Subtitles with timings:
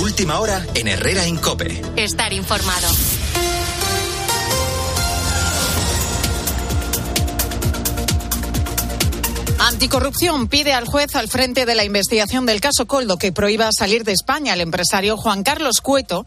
[0.00, 1.82] Última hora en Herrera Incope.
[1.94, 2.88] Estar informado.
[9.58, 14.04] Anticorrupción pide al juez al frente de la investigación del caso Coldo que prohíba salir
[14.04, 16.24] de España al empresario Juan Carlos Cueto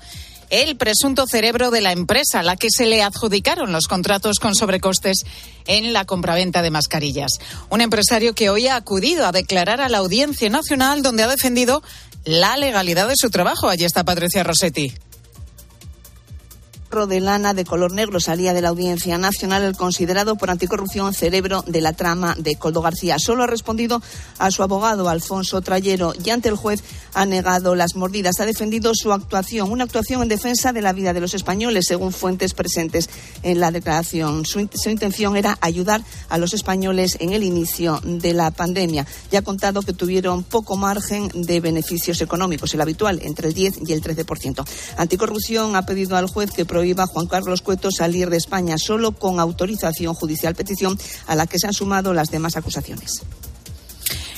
[0.51, 4.53] el presunto cerebro de la empresa a la que se le adjudicaron los contratos con
[4.53, 5.23] sobrecostes
[5.65, 7.31] en la compraventa de mascarillas.
[7.71, 11.81] Un empresario que hoy ha acudido a declarar a la Audiencia Nacional donde ha defendido
[12.25, 13.69] la legalidad de su trabajo.
[13.69, 14.93] Allí está Patricia Rossetti
[16.93, 21.63] de lana de color negro salía de la Audiencia Nacional el considerado por anticorrupción cerebro
[21.65, 23.17] de la trama de Coldo García.
[23.17, 23.99] Solo ha respondido
[24.37, 26.83] a su abogado Alfonso Trayero y ante el juez
[27.15, 28.39] ha negado las mordidas.
[28.39, 32.13] Ha defendido su actuación, una actuación en defensa de la vida de los españoles, según
[32.13, 33.09] fuentes presentes
[33.41, 34.45] en la declaración.
[34.45, 39.07] Su, su intención era ayudar a los españoles en el inicio de la pandemia.
[39.31, 43.79] Ya ha contado que tuvieron poco margen de beneficios económicos, el habitual entre el 10
[43.87, 44.63] y el 13%.
[44.97, 49.13] Anticorrupción ha pedido al juez que prohíba a Juan Carlos Cueto salir de España solo
[49.13, 53.21] con autorización judicial, petición a la que se han sumado las demás acusaciones.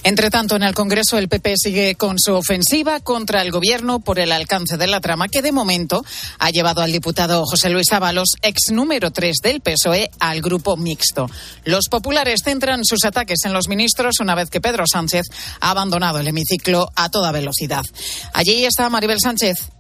[0.06, 4.20] Entre tanto, en el Congreso el PP sigue con su ofensiva contra el Gobierno por
[4.20, 6.06] el alcance de la trama que de momento
[6.38, 11.28] ha llevado al diputado José Luis Ábalos, ex número 3 del PSOE, al grupo mixto.
[11.64, 15.26] Los populares centran sus ataques en los ministros una vez que Pedro Sánchez
[15.60, 17.84] ha abandonado el hemiciclo a toda velocidad.
[18.32, 19.72] Allí está Maribel Sánchez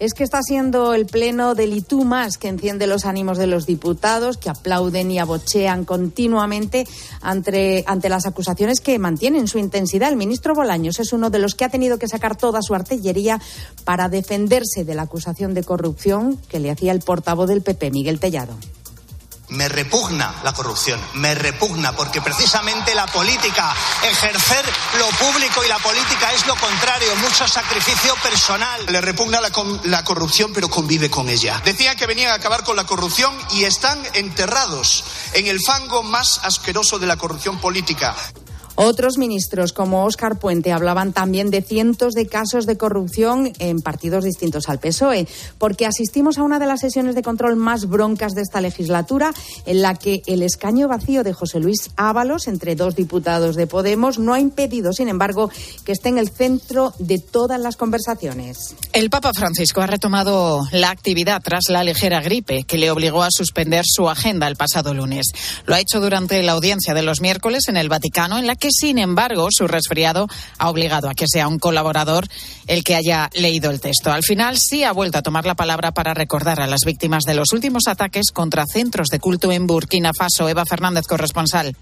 [0.00, 3.66] es que está siendo el pleno del tú más que enciende los ánimos de los
[3.66, 6.86] diputados, que aplauden y abochean continuamente
[7.20, 10.08] ante, ante las acusaciones que mantienen su intensidad.
[10.08, 13.40] El ministro Bolaños es uno de los que ha tenido que sacar toda su artillería
[13.84, 18.20] para defenderse de la acusación de corrupción que le hacía el portavoz del PP, Miguel
[18.20, 18.56] Tellado.
[19.50, 24.64] Me repugna la corrupción, me repugna porque precisamente la política, ejercer
[24.98, 28.86] lo público y la política es lo contrario, mucho sacrificio personal.
[28.86, 31.60] Le repugna la, corrupción pero convive con ella.
[31.64, 36.40] Decían que venían a acabar con la corrupción y están enterrados en el fango más
[36.44, 38.14] asqueroso de la corrupción política.
[38.82, 44.24] Otros ministros, como Óscar Puente, hablaban también de cientos de casos de corrupción en partidos
[44.24, 48.40] distintos al PSOE, porque asistimos a una de las sesiones de control más broncas de
[48.40, 49.34] esta legislatura,
[49.66, 54.18] en la que el escaño vacío de José Luis Ábalos, entre dos diputados de Podemos,
[54.18, 55.50] no ha impedido, sin embargo,
[55.84, 58.74] que esté en el centro de todas las conversaciones.
[58.94, 63.30] El Papa Francisco ha retomado la actividad tras la ligera gripe que le obligó a
[63.30, 65.26] suspender su agenda el pasado lunes.
[65.66, 68.69] Lo ha hecho durante la audiencia de los miércoles en el Vaticano, en la que
[68.70, 72.26] sin embargo, su resfriado ha obligado a que sea un colaborador
[72.66, 74.12] el que haya leído el texto.
[74.12, 77.34] Al final, sí ha vuelto a tomar la palabra para recordar a las víctimas de
[77.34, 80.48] los últimos ataques contra centros de culto en Burkina Faso.
[80.48, 81.76] Eva Fernández, corresponsal.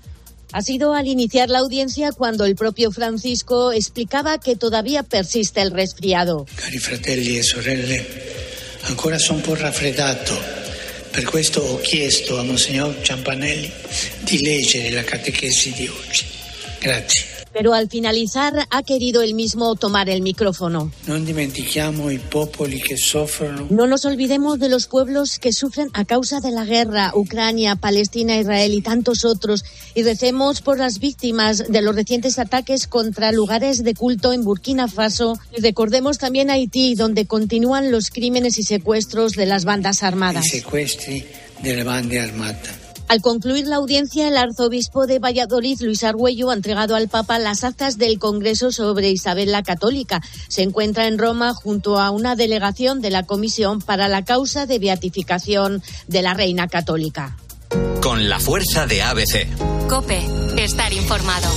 [0.53, 5.72] Ha sido al iniciar la audiencia cuando el propio Francisco explicaba que todavía persiste el
[5.72, 6.47] resfriado.
[6.55, 8.06] Cari fratelli e sorelle,
[8.84, 10.34] ancora sono un po' raffreddato.
[11.10, 13.70] Per questo ho chiesto a Monsignor Ciampanelli
[14.20, 16.38] di leggere la catechesi di oggi.
[16.80, 17.24] Grazie.
[17.52, 20.92] Pero al finalizar ha querido él mismo tomar el micrófono.
[23.70, 28.38] No nos olvidemos de los pueblos que sufren a causa de la guerra, Ucrania, Palestina,
[28.38, 33.82] Israel y tantos otros, y recemos por las víctimas de los recientes ataques contra lugares
[33.82, 35.38] de culto en Burkina Faso.
[35.56, 40.46] Y recordemos también Haití, donde continúan los crímenes y secuestros de las bandas armadas.
[40.46, 41.24] I sequestri
[41.62, 42.88] delle bande armate.
[43.08, 47.64] Al concluir la audiencia, el arzobispo de Valladolid, Luis Argüello, ha entregado al Papa las
[47.64, 50.20] actas del Congreso sobre Isabel la Católica.
[50.48, 54.78] Se encuentra en Roma junto a una delegación de la Comisión para la causa de
[54.78, 57.36] beatificación de la Reina Católica.
[58.02, 59.48] Con la fuerza de ABC.
[59.88, 60.20] Cope,
[60.58, 61.48] estar informado.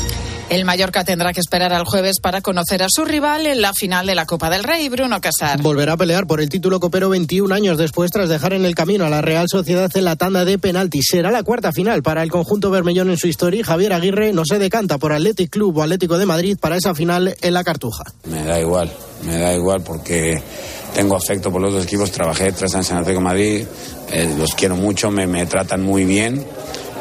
[0.52, 4.06] El Mallorca tendrá que esperar al jueves para conocer a su rival en la final
[4.06, 5.62] de la Copa del Rey, Bruno Casar.
[5.62, 9.06] Volverá a pelear por el título copero 21 años después tras dejar en el camino
[9.06, 11.06] a la Real Sociedad en la tanda de penaltis.
[11.10, 13.64] Será la cuarta final para el conjunto bermellón en su historia.
[13.64, 17.34] Javier Aguirre no se decanta por Athletic Club o Atlético de Madrid para esa final
[17.40, 18.04] en la Cartuja.
[18.26, 18.92] Me da igual,
[19.24, 20.44] me da igual porque
[20.94, 22.12] tengo afecto por los dos equipos.
[22.12, 23.66] Trabajé tres años en Atlético de Madrid,
[24.12, 26.46] eh, los quiero mucho, me, me tratan muy bien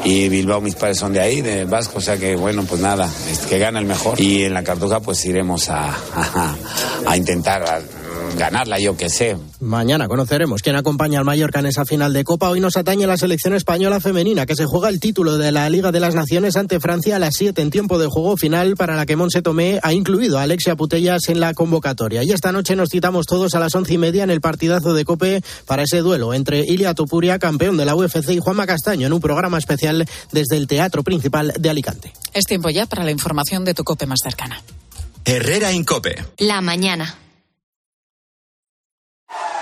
[0.05, 3.08] y Bilbao mis padres son de ahí, de Vasco, o sea que bueno, pues nada,
[3.49, 4.20] que gana el mejor.
[4.20, 5.94] Y en la Cartuja pues iremos a,
[7.06, 7.82] a, intentar
[8.37, 9.37] ganarla, yo que sé.
[9.61, 12.49] Mañana conoceremos quién acompaña al Mallorca en esa final de Copa.
[12.49, 15.93] Hoy nos atañe la selección española femenina que se juega el título de la Liga
[15.93, 19.06] de las Naciones ante Francia a las 7 en tiempo de juego final para la
[19.06, 22.22] que Monse Tomé ha incluido a Alexia Putellas en la convocatoria.
[22.22, 25.05] Y esta noche nos citamos todos a las once y media en el partidazo de
[25.05, 29.12] Cope para ese duelo entre Ilia Topuria, campeón de la UFC, y Juanma Castaño en
[29.12, 32.12] un programa especial desde el Teatro Principal de Alicante.
[32.32, 34.62] Es tiempo ya para la información de tu Cope más cercana.
[35.25, 36.25] Herrera Incope.
[36.38, 37.14] La mañana.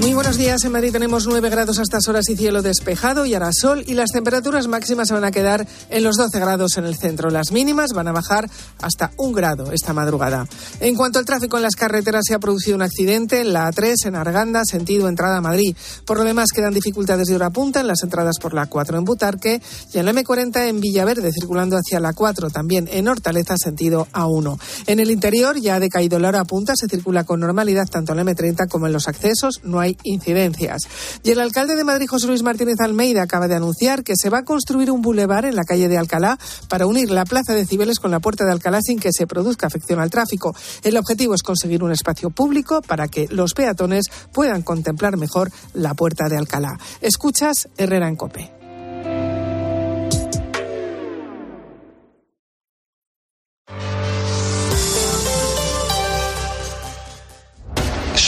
[0.00, 0.62] Muy buenos días.
[0.64, 3.94] En Madrid tenemos 9 grados a estas horas y cielo despejado y hará sol y
[3.94, 7.30] las temperaturas máximas se van a quedar en los 12 grados en el centro.
[7.30, 8.46] Las mínimas van a bajar
[8.82, 10.46] hasta un grado esta madrugada.
[10.80, 13.94] En cuanto al tráfico en las carreteras, se ha producido un accidente en la A3
[14.04, 15.74] en Arganda, sentido entrada a Madrid.
[16.04, 19.04] Por lo demás, quedan dificultades de hora punta en las entradas por la 4 en
[19.04, 19.62] Butarque
[19.94, 24.58] y en la M40 en Villaverde, circulando hacia la 4, también en Hortaleza, sentido A1.
[24.88, 28.18] En el interior ya ha decaído la hora punta, se circula con normalidad tanto en
[28.18, 29.60] la M30 como en los accesos.
[29.64, 30.82] No hay incidencias.
[31.22, 34.38] Y el alcalde de Madrid, José Luis Martínez Almeida, acaba de anunciar que se va
[34.38, 36.38] a construir un bulevar en la calle de Alcalá
[36.68, 39.66] para unir la plaza de Cibeles con la puerta de Alcalá sin que se produzca
[39.66, 40.54] afección al tráfico.
[40.82, 45.94] El objetivo es conseguir un espacio público para que los peatones puedan contemplar mejor la
[45.94, 46.78] puerta de Alcalá.
[47.00, 48.55] Escuchas Herrera en Cope.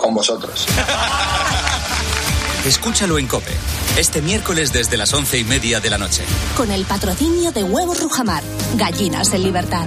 [0.00, 0.66] Con vosotros.
[2.64, 3.54] Escúchalo en Cope,
[3.98, 6.24] este miércoles desde las once y media de la noche.
[6.56, 8.42] Con el patrocinio de Huevos Rujamar,
[8.76, 9.86] gallinas en libertad.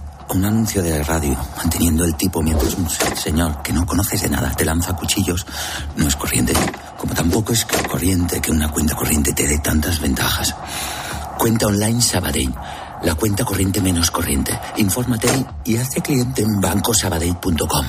[0.37, 4.51] un anuncio de radio, manteniendo el tipo mientras un señor que no conoces de nada
[4.51, 5.45] te lanza cuchillos,
[5.95, 6.53] no es corriente.
[6.97, 10.55] Como tampoco es corriente que una cuenta corriente te dé tantas ventajas.
[11.37, 12.53] Cuenta online Sabadell.
[13.03, 14.57] La cuenta corriente menos corriente.
[14.77, 15.27] Infórmate
[15.65, 17.85] y hazte cliente en bancosabadell.com.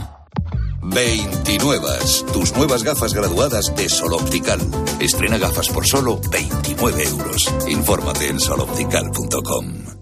[0.83, 1.89] 29.
[2.33, 4.61] Tus nuevas gafas graduadas de Sol Optical.
[4.99, 7.55] Estrena gafas por solo 29 euros.
[7.69, 10.02] Infórmate en soloptical.com.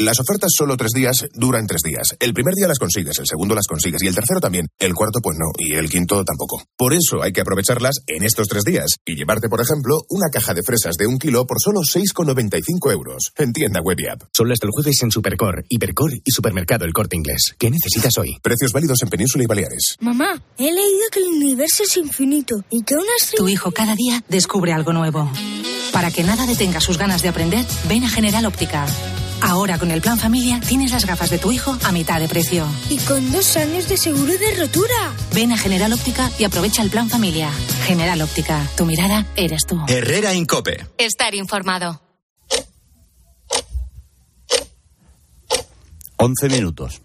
[0.00, 2.14] Las ofertas solo tres días duran tres días.
[2.20, 4.68] El primer día las consigues, el segundo las consigues y el tercero también.
[4.78, 6.62] El cuarto pues no y el quinto tampoco.
[6.76, 10.54] Por eso hay que aprovecharlas en estos tres días y llevarte, por ejemplo, una caja
[10.54, 13.32] de fresas de un kilo por solo 6,95 euros.
[13.34, 14.22] En tienda web y app.
[14.32, 17.56] Solo hasta el jueves en Supercor, Hipercor y Supermercado El Corte Inglés.
[17.58, 18.38] ¿Qué necesitas hoy?
[18.40, 19.96] Precios válidos en Península y Baleares.
[19.98, 23.42] Mamá, he leído que el universo es infinito y que una estrella...
[23.42, 25.28] Tu hijo cada día descubre algo nuevo.
[25.92, 28.86] Para que nada detenga sus ganas de aprender, ven a General Óptica.
[29.40, 32.66] Ahora con el plan familia tienes las gafas de tu hijo a mitad de precio.
[32.88, 35.12] Y con dos años de seguro de rotura.
[35.34, 37.50] Ven a General Óptica y aprovecha el plan familia.
[37.86, 39.80] General Óptica, tu mirada eres tú.
[39.86, 40.86] Herrera Incope.
[40.98, 42.00] Estar informado.
[46.16, 47.00] 11 minutos.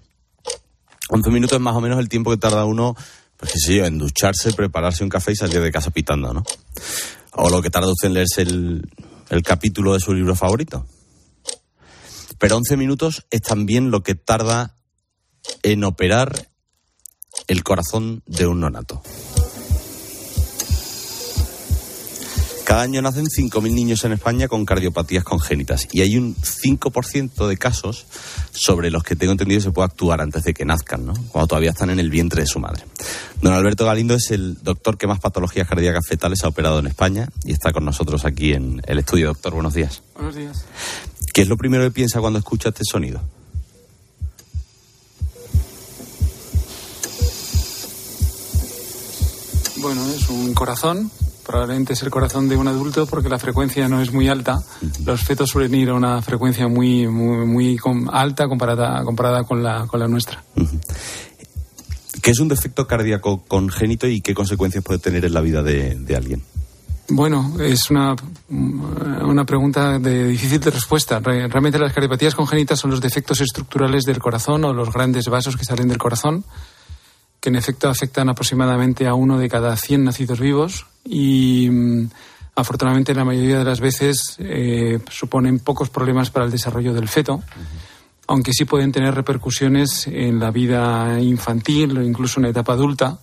[1.09, 2.95] 11 minutos es más o menos el tiempo que tarda uno,
[3.37, 6.43] pues qué sé yo, en ducharse, prepararse un café y salir de casa pitando, ¿no?
[7.33, 8.89] O lo que tarda usted en leerse el,
[9.29, 10.87] el capítulo de su libro favorito.
[12.43, 14.75] Pero 11 minutos es también lo que tarda
[15.61, 16.49] en operar
[17.47, 19.01] el corazón de un nonato.
[22.65, 27.55] Cada año nacen 5.000 niños en España con cardiopatías congénitas y hay un 5% de
[27.55, 28.07] casos
[28.51, 31.13] sobre los que tengo entendido se puede actuar antes de que nazcan, ¿no?
[31.29, 32.83] cuando todavía están en el vientre de su madre.
[33.41, 37.29] Don Alberto Galindo es el doctor que más patologías cardíacas fetales ha operado en España
[37.45, 39.27] y está con nosotros aquí en el estudio.
[39.27, 40.01] Doctor, buenos días.
[40.15, 40.65] Buenos días.
[41.33, 43.21] ¿Qué es lo primero que piensa cuando escucha este sonido?
[49.77, 51.11] Bueno, es un corazón
[51.43, 54.63] probablemente es el corazón de un adulto porque la frecuencia no es muy alta.
[55.05, 57.77] Los fetos suelen ir a una frecuencia muy, muy, muy
[58.11, 60.43] alta comparada, comparada con, la, con la nuestra.
[62.21, 65.95] ¿Qué es un defecto cardíaco congénito y qué consecuencias puede tener en la vida de,
[65.95, 66.41] de alguien?
[67.09, 68.15] Bueno, es una,
[68.49, 71.19] una pregunta de difícil de respuesta.
[71.19, 75.65] Realmente las cardiopatías congénitas son los defectos estructurales del corazón o los grandes vasos que
[75.65, 76.45] salen del corazón
[77.43, 82.09] que en efecto afectan aproximadamente a uno de cada 100 nacidos vivos y mm,
[82.55, 87.43] afortunadamente la mayoría de las veces eh, suponen pocos problemas para el desarrollo del feto,
[88.27, 93.19] aunque sí pueden tener repercusiones en la vida infantil o incluso en la etapa adulta,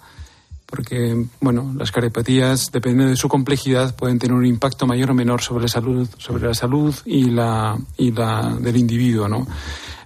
[0.71, 5.43] porque bueno, las cardiopatías, dependiendo de su complejidad, pueden tener un impacto mayor o menor
[5.43, 9.47] sobre la salud, sobre la salud y la, y la del individuo, ¿no?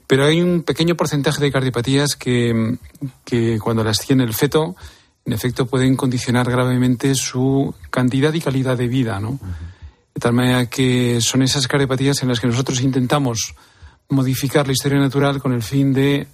[0.06, 2.78] Pero hay un pequeño porcentaje de cardiopatías que,
[3.62, 4.76] cuando las tiene el feto,
[5.25, 9.38] en efecto pueden condicionar gravemente su cantidad y calidad de vida, ¿no?
[10.14, 13.54] De tal manera que son esas cardiopatías en las que nosotros intentamos
[14.09, 16.26] modificar la historia natural con el fin de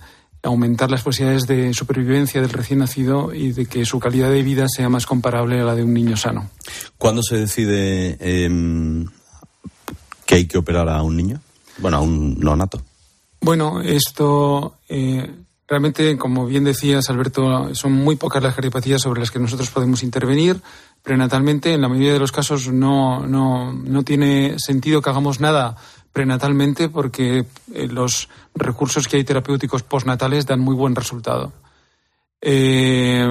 [0.43, 4.67] aumentar las posibilidades de supervivencia del recién nacido y de que su calidad de vida
[4.69, 6.49] sea más comparable a la de un niño sano.
[6.97, 9.07] ¿Cuándo se decide em,
[10.25, 11.41] que hay que operar a un niño?
[11.79, 12.81] Bueno, a un nonato.
[13.41, 15.31] Bueno, esto eh,
[15.67, 20.03] realmente, como bien decías, Alberto, son muy pocas las cardiopatías sobre las que nosotros podemos
[20.03, 20.61] intervenir
[21.03, 21.73] prenatalmente.
[21.73, 25.77] En la mayoría de los casos no, no, no tiene sentido que hagamos nada
[26.13, 31.53] prenatalmente porque eh, los recursos que hay terapéuticos postnatales dan muy buen resultado.
[32.43, 33.27] Eh,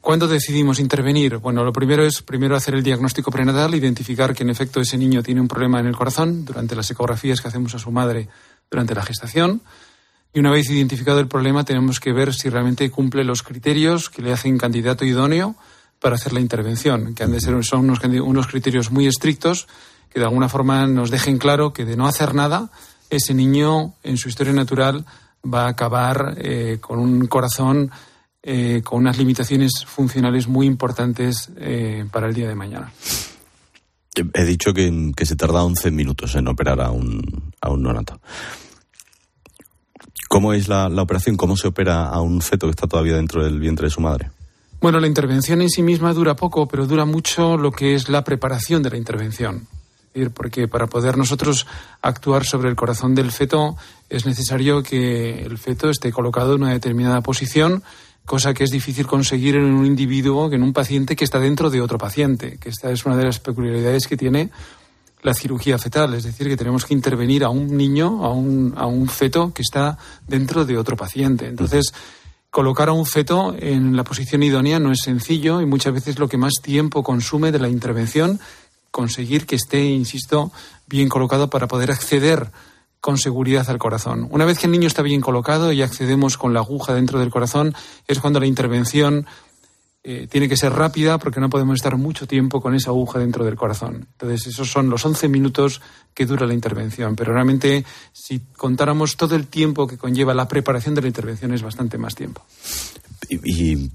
[0.00, 1.36] ¿Cuándo decidimos intervenir?
[1.36, 5.22] Bueno, lo primero es primero hacer el diagnóstico prenatal, identificar que en efecto ese niño
[5.22, 8.28] tiene un problema en el corazón durante las ecografías que hacemos a su madre
[8.70, 9.60] durante la gestación.
[10.32, 14.22] Y una vez identificado el problema, tenemos que ver si realmente cumple los criterios que
[14.22, 15.54] le hacen candidato idóneo
[16.00, 19.68] para hacer la intervención, que han de ser son unos, unos criterios muy estrictos
[20.14, 22.70] que de alguna forma nos dejen claro que de no hacer nada,
[23.10, 25.04] ese niño en su historia natural
[25.44, 27.90] va a acabar eh, con un corazón
[28.46, 32.92] eh, con unas limitaciones funcionales muy importantes eh, para el día de mañana.
[34.34, 38.20] He dicho que, se tarda 11 minutos en operar a un, a un neonato.
[40.28, 41.36] ¿Cómo es la, operación?
[41.36, 44.30] ¿Cómo se opera a un feto que está todavía dentro del vientre de su madre?
[44.80, 48.22] Bueno, la intervención en sí misma dura poco, pero dura mucho lo que es la
[48.22, 49.66] preparación de la intervención.
[50.32, 51.66] Porque para poder nosotros
[52.00, 53.76] actuar sobre el corazón del feto
[54.08, 57.82] es necesario que el feto esté colocado en una determinada posición
[58.24, 61.80] cosa que es difícil conseguir en un individuo, en un paciente que está dentro de
[61.80, 64.50] otro paciente, que esta es una de las peculiaridades que tiene
[65.22, 68.86] la cirugía fetal, es decir, que tenemos que intervenir a un niño, a un, a
[68.86, 69.96] un feto que está
[70.28, 71.46] dentro de otro paciente.
[71.46, 71.94] Entonces,
[72.50, 76.28] colocar a un feto en la posición idónea no es sencillo y muchas veces lo
[76.28, 78.38] que más tiempo consume de la intervención,
[78.94, 80.52] conseguir que esté, insisto,
[80.86, 82.52] bien colocado para poder acceder
[83.00, 84.28] con seguridad al corazón.
[84.30, 87.28] Una vez que el niño está bien colocado y accedemos con la aguja dentro del
[87.28, 87.74] corazón,
[88.06, 89.26] es cuando la intervención
[90.04, 93.44] eh, tiene que ser rápida porque no podemos estar mucho tiempo con esa aguja dentro
[93.44, 94.06] del corazón.
[94.12, 95.80] Entonces, esos son los 11 minutos
[96.14, 97.16] que dura la intervención.
[97.16, 101.62] Pero realmente, si contáramos todo el tiempo que conlleva la preparación de la intervención, es
[101.62, 102.42] bastante más tiempo.
[103.28, 103.90] Y,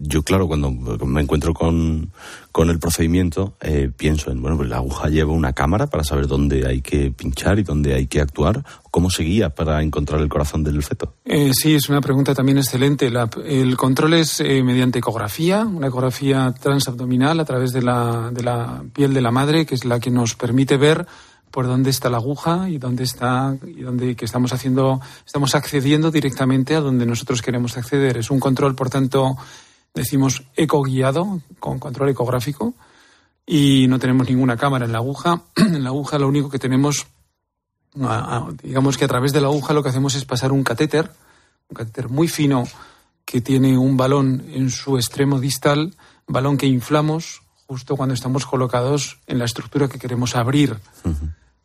[0.00, 2.10] yo, claro, cuando me encuentro con,
[2.56, 6.66] el procedimiento, eh, pienso en, bueno, pues la aguja lleva una cámara para saber dónde
[6.66, 8.64] hay que pinchar y dónde hay que actuar.
[8.90, 11.14] ¿Cómo se guía para encontrar el corazón del feto?
[11.24, 13.10] Eh, sí, es una pregunta también excelente.
[13.44, 18.84] el control es eh, mediante ecografía, una ecografía transabdominal a través de la, de la
[18.92, 21.06] piel de la madre, que es la que nos permite ver
[21.54, 26.10] por dónde está la aguja y dónde está y dónde que estamos haciendo estamos accediendo
[26.10, 28.16] directamente a donde nosotros queremos acceder.
[28.16, 29.36] Es un control por tanto
[29.94, 32.74] decimos eco guiado con control ecográfico
[33.46, 35.42] y no tenemos ninguna cámara en la aguja.
[35.56, 37.06] En la aguja lo único que tenemos
[38.64, 41.12] digamos que a través de la aguja lo que hacemos es pasar un catéter
[41.68, 42.64] un catéter muy fino
[43.24, 45.94] que tiene un balón en su extremo distal
[46.26, 50.76] balón que inflamos justo cuando estamos colocados en la estructura que queremos abrir.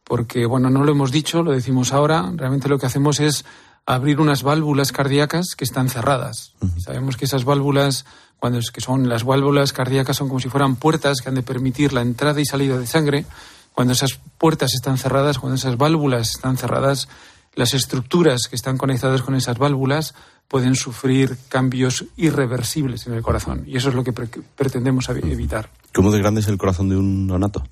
[0.10, 3.46] Porque, bueno, no lo hemos dicho, lo decimos ahora, realmente lo que hacemos es
[3.86, 6.54] abrir unas válvulas cardíacas que están cerradas.
[6.84, 8.06] Sabemos que esas válvulas,
[8.39, 11.44] cuando es que son las válvulas cardíacas, son como si fueran puertas que han de
[11.44, 13.28] permitir la entrada y salida de sangre.
[13.72, 17.08] Cuando esas puertas están cerradas, cuando esas válvulas están cerradas,
[17.54, 20.16] las estructuras que están conectadas con esas válvulas
[20.48, 23.62] pueden sufrir cambios irreversibles en el corazón.
[23.68, 25.70] Y eso es lo que pretendemos evitar.
[25.94, 27.63] ¿Cómo de grande es el corazón de un neonato?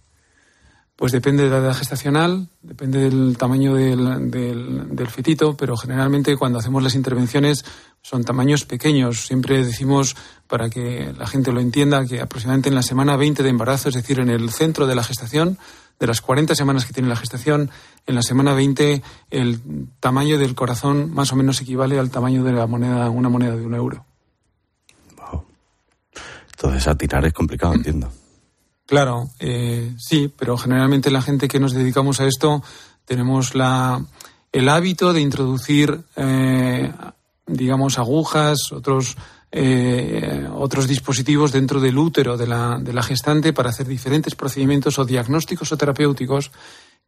[0.98, 6.58] Pues depende de la edad gestacional, depende del tamaño del, del, fetito, pero generalmente cuando
[6.58, 7.63] hacemos las intervenciones
[8.01, 9.27] son tamaños pequeños.
[9.27, 10.16] Siempre decimos,
[10.48, 13.96] para que la gente lo entienda, que aproximadamente en la semana 20 de embarazo, es
[13.96, 15.60] decir, en el centro de la gestación,
[16.00, 17.70] de las 40 semanas que tiene la gestación,
[18.08, 19.62] en la semana 20 el
[20.00, 23.63] tamaño del corazón más o menos equivale al tamaño de la moneda, una moneda de
[23.63, 24.04] un euro.
[25.16, 25.46] Wow.
[26.56, 28.12] Entonces, tirar es complicado, entiendo.
[28.88, 32.63] Claro, eh, sí, pero generalmente la gente que nos dedicamos a esto
[33.06, 34.03] tenemos la,
[34.51, 36.91] el hábito de introducir, eh,
[37.46, 39.17] digamos, agujas, otros,
[39.51, 44.98] eh, otros dispositivos dentro del útero de la, de la gestante para hacer diferentes procedimientos
[44.98, 46.51] o diagnósticos o terapéuticos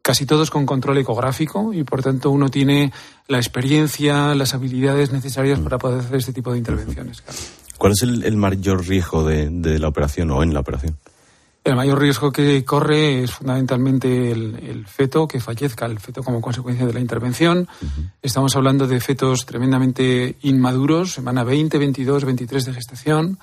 [0.01, 2.91] casi todos con control ecográfico y por tanto uno tiene
[3.27, 7.23] la experiencia, las habilidades necesarias para poder hacer este tipo de intervenciones.
[7.77, 10.97] ¿Cuál es el, mayor riesgo de, la operación o en la operación?
[11.69, 16.87] El mayor riesgo que corre es fundamentalmente el, feto que fallezca, el feto como consecuencia
[16.87, 17.67] de la intervención.
[18.23, 23.39] Estamos hablando de fetos tremendamente inmaduros, semana 20, 22, 23 de gestación,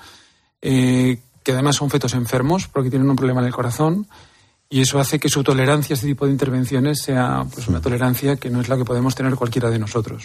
[0.61, 4.07] eh, que además son fetos enfermos porque tienen un problema en el corazón
[4.69, 8.35] y eso hace que su tolerancia a este tipo de intervenciones sea pues, una tolerancia
[8.35, 10.23] que no es la que podemos tener cualquiera de nosotros.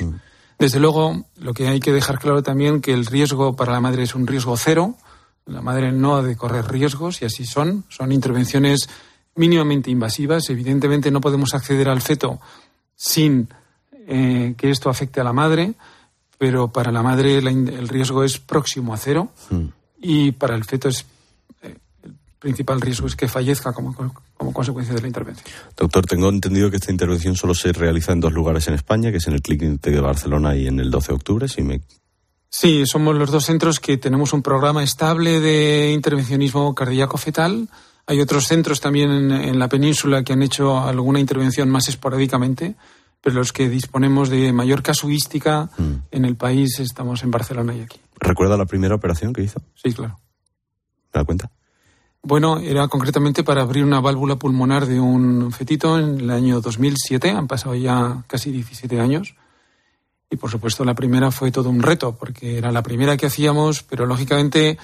[0.58, 4.02] Desde luego, lo que hay que dejar claro también que el riesgo para la madre
[4.02, 4.96] es un riesgo cero
[5.46, 7.84] la madre no ha de correr riesgos y así son.
[7.88, 8.88] Son intervenciones
[9.34, 10.48] mínimamente invasivas.
[10.50, 12.40] Evidentemente no podemos acceder al feto
[12.94, 13.48] sin
[14.06, 15.74] eh, que esto afecte a la madre,
[16.38, 19.66] pero para la madre el riesgo es próximo a cero mm.
[20.02, 21.06] y para el feto es
[21.62, 25.46] eh, el principal riesgo es que fallezca como, como consecuencia de la intervención.
[25.76, 29.18] Doctor, tengo entendido que esta intervención solo se realiza en dos lugares en España, que
[29.18, 31.80] es en el Clínic de Barcelona y en el 12 de octubre, si me
[32.54, 37.66] Sí, somos los dos centros que tenemos un programa estable de intervencionismo cardíaco fetal.
[38.06, 42.74] Hay otros centros también en, la península que han hecho alguna intervención más esporádicamente,
[43.22, 45.92] pero los que disponemos de mayor casuística mm.
[46.10, 47.98] en el país estamos en Barcelona y aquí.
[48.20, 49.62] ¿Recuerda la primera operación que hizo?
[49.74, 50.20] Sí, claro.
[51.14, 51.50] ¿Me da cuenta?
[52.22, 57.30] Bueno, era concretamente para abrir una válvula pulmonar de un fetito en el año 2007.
[57.30, 59.36] Han pasado ya casi 17 años.
[60.32, 63.82] Y por supuesto la primera fue todo un reto, porque era la primera que hacíamos,
[63.82, 64.78] pero lógicamente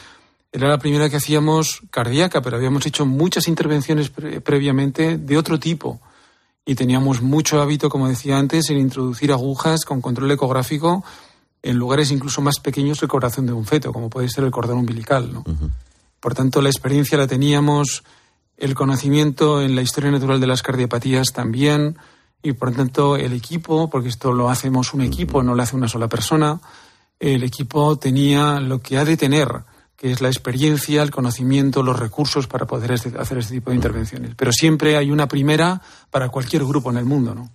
[0.53, 6.01] era la primera que hacíamos cardíaca, pero habíamos hecho muchas intervenciones previamente de otro tipo.
[6.67, 11.03] Y teníamos mucho hábito, como decía antes, en introducir agujas con control ecográfico
[11.63, 14.77] en lugares incluso más pequeños del corazón de un feto, como puede ser el cordón
[14.77, 15.33] umbilical.
[15.33, 15.45] ¿no?
[16.21, 18.05] Por tanto, la experiencia la teníamos,
[18.59, 21.97] el conocimiento en la historia natural de las cardiopatías también,
[22.43, 25.77] y por lo tanto el equipo, porque esto lo hacemos un equipo, no lo hace
[25.77, 26.61] una sola persona,
[27.19, 29.49] el equipo tenía lo que ha de tener,
[29.97, 33.77] que es la experiencia, el conocimiento, los recursos para poder este, hacer este tipo de
[33.77, 34.35] intervenciones.
[34.37, 37.51] Pero siempre hay una primera para cualquier grupo en el mundo, ¿no?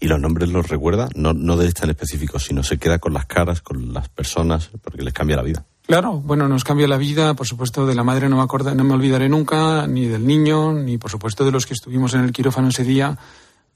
[0.00, 1.08] ¿Y los nombres los recuerda?
[1.16, 4.70] No, no de este en específico, sino se queda con las caras, con las personas,
[4.80, 5.64] porque les cambia la vida.
[5.88, 8.94] Claro, bueno, nos cambia la vida, por supuesto, de la madre no me, no me
[8.94, 12.68] olvidaré nunca, ni del niño, ni por supuesto de los que estuvimos en el quirófano
[12.68, 13.18] ese día,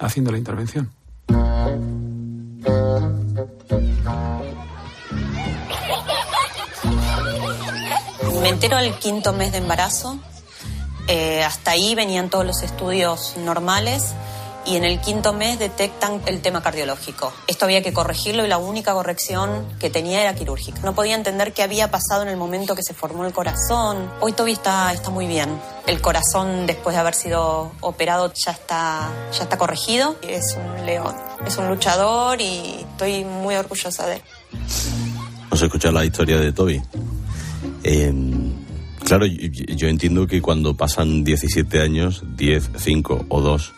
[0.03, 0.91] haciendo la intervención.
[8.43, 10.19] Me entero al quinto mes de embarazo.
[11.09, 14.15] Eh, hasta ahí venían todos los estudios normales
[14.67, 17.33] y en el quinto mes detectan el tema cardiológico.
[17.47, 20.81] Esto había que corregirlo y la única corrección que tenía era quirúrgica.
[20.83, 24.11] No podía entender qué había pasado en el momento que se formó el corazón.
[24.21, 25.49] Hoy Toby está, está muy bien.
[25.87, 30.17] El corazón, después de haber sido operado, ya está, ya está corregido.
[30.23, 31.15] Es un león,
[31.47, 34.23] es un luchador y estoy muy orgullosa de él.
[35.45, 36.81] Vamos a escuchar la historia de Toby.
[37.83, 38.53] Em,
[39.05, 43.73] claro, yo, yo entiendo que cuando pasan 17 años, 10, 5 o 2,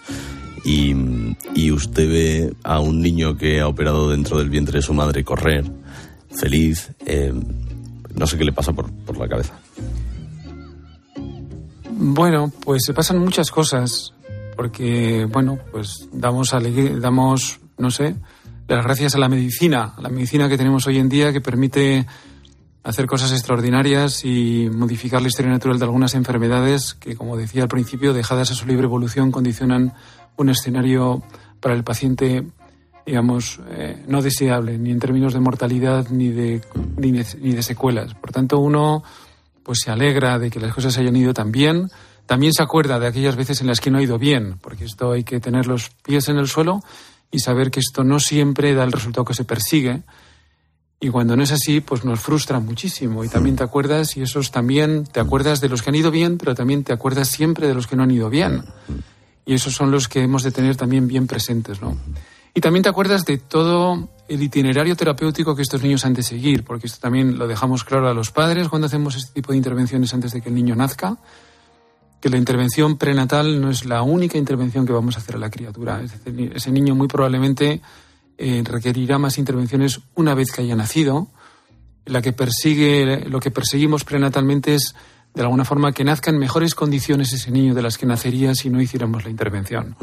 [0.64, 5.24] y, usted ve a un niño que ha operado dentro del vientre de su madre
[5.24, 5.64] correr,
[6.30, 7.32] feliz, eh,
[8.14, 9.54] no sé qué le pasa por, por la cabeza.
[11.90, 14.14] Bueno, pues se pasan muchas cosas,
[14.56, 16.54] porque, bueno, pues damos,
[17.00, 18.16] damos, no sé,
[18.68, 22.06] las gracias a la medicina, a la medicina que tenemos hoy en día que permite
[22.82, 27.68] hacer cosas extraordinarias y modificar la historia natural de algunas enfermedades que, como decía al
[27.68, 29.94] principio, dejadas a su libre evolución, condicionan
[30.36, 31.22] un escenario
[31.60, 32.44] para el paciente,
[33.06, 36.60] digamos, eh, no deseable, ni en términos de mortalidad ni de,
[36.96, 38.14] ni de, secuelas.
[38.14, 39.02] Por tanto, uno
[39.62, 41.90] pues se alegra de que las cosas hayan ido tan bien.
[42.26, 45.12] También se acuerda de aquellas veces en las que no ha ido bien, porque esto
[45.12, 46.82] hay que tener los pies en el suelo
[47.30, 50.02] y saber que esto no siempre da el resultado que se persigue
[51.04, 53.24] y cuando no es así, pues nos frustra muchísimo.
[53.24, 56.38] Y también te acuerdas, y esos también, te acuerdas de los que han ido bien,
[56.38, 58.64] pero también te acuerdas siempre de los que no han ido bien.
[59.46, 61.96] Y esos son los que hemos de tener también bien presentes, ¿no?
[62.54, 66.64] Y también te acuerdas de todo el itinerario terapéutico que estos niños han de seguir,
[66.64, 70.14] porque esto también lo dejamos claro a los padres cuando hacemos este tipo de intervenciones
[70.14, 71.18] antes de que el niño nazca,
[72.20, 75.50] que la intervención prenatal no es la única intervención que vamos a hacer a la
[75.50, 76.00] criatura.
[76.00, 77.82] Es decir, ese niño muy probablemente
[78.38, 81.28] eh, requerirá más intervenciones una vez que haya nacido.
[82.06, 84.94] La que persigue, lo que perseguimos prenatalmente es,
[85.34, 88.70] de alguna forma, que nazca en mejores condiciones ese niño de las que nacería si
[88.70, 89.96] no hiciéramos la intervención.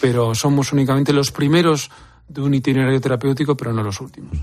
[0.00, 1.90] Pero somos únicamente los primeros
[2.28, 4.36] de un itinerario terapéutico, pero no los últimos.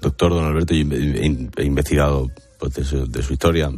[0.00, 3.70] Doctor Don Alberto, he, investigado pues, de su historia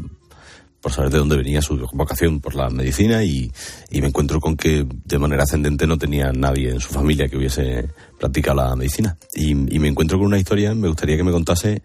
[0.82, 3.50] por saber de dónde venía su vocación por la medicina y,
[3.92, 7.88] me encuentro con que de manera ascendente no tenía nadie en su familia que hubiese
[8.18, 9.16] practicado la medicina.
[9.32, 11.82] Y, me encuentro con una historia, me gustaría que me contase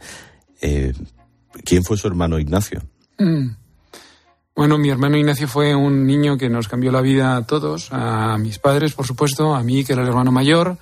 [0.61, 0.93] eh,
[1.63, 2.81] quién fue su hermano Ignacio.
[3.17, 3.55] Mm.
[4.55, 8.37] Bueno, mi hermano Ignacio fue un niño que nos cambió la vida a todos, a
[8.39, 10.77] mis padres, por supuesto, a mí, que era el hermano mayor,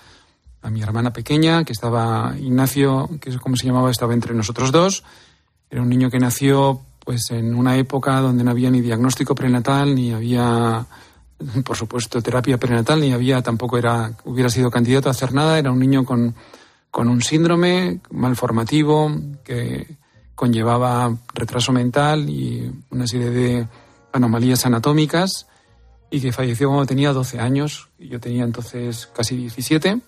[0.62, 4.72] a mi hermana pequeña, que estaba Ignacio, que es como se llamaba, estaba entre nosotros
[4.72, 5.04] dos.
[5.70, 9.94] Era un niño que nació pues en una época donde no había ni diagnóstico prenatal,
[9.94, 10.86] ni había,
[11.66, 15.72] por supuesto, terapia prenatal, ni había, tampoco era, hubiera sido candidato a hacer nada, era
[15.72, 16.34] un niño con,
[16.90, 19.12] con un síndrome malformativo
[19.44, 19.98] que
[20.36, 23.68] conllevaba retraso mental y una serie de
[24.12, 25.48] anomalías anatómicas
[26.12, 30.02] y que falleció cuando tenía 12 años y yo tenía entonces casi 17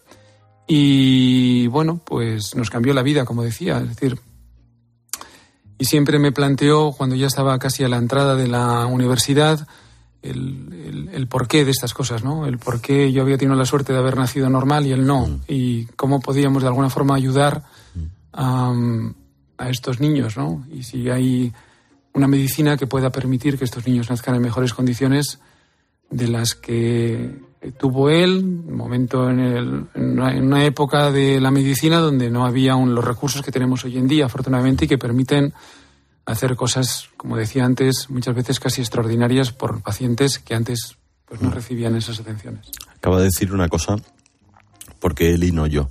[0.67, 4.19] y bueno, pues nos cambió la vida, como decía, es decir,
[5.77, 9.65] y siempre me planteó, cuando ya estaba casi a la entrada de la universidad,
[10.23, 12.47] el, el, porqué de estas cosas, ¿no?
[12.47, 15.27] El por qué yo había tenido la suerte de haber nacido normal y él no.
[15.27, 15.39] Mm.
[15.47, 17.63] Y cómo podíamos de alguna forma ayudar
[18.33, 18.73] a,
[19.58, 20.65] a, estos niños, ¿no?
[20.72, 21.54] Y si hay
[22.13, 25.39] una medicina que pueda permitir que estos niños nazcan en mejores condiciones
[26.10, 27.39] de las que
[27.78, 32.96] tuvo él, momento en, el, en, una, época de la medicina donde no había aún
[32.96, 35.54] los recursos que tenemos hoy en día, afortunadamente, y que permiten
[36.26, 41.50] hacer cosas, como decía antes, muchas veces casi extraordinarias por pacientes que antes pues, no
[41.50, 41.54] mm.
[41.54, 42.70] recibían esas atenciones.
[42.96, 43.96] Acaba de decir una cosa,
[45.00, 45.89] porque él y no yo,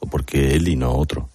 [0.00, 1.30] o porque él y no otro.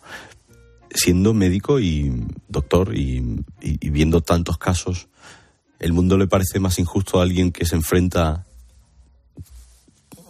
[0.91, 2.11] Siendo médico y
[2.47, 3.43] doctor y,
[3.81, 5.07] viendo tantos casos,
[5.79, 8.45] ¿el mundo le parece más injusto a alguien que se enfrenta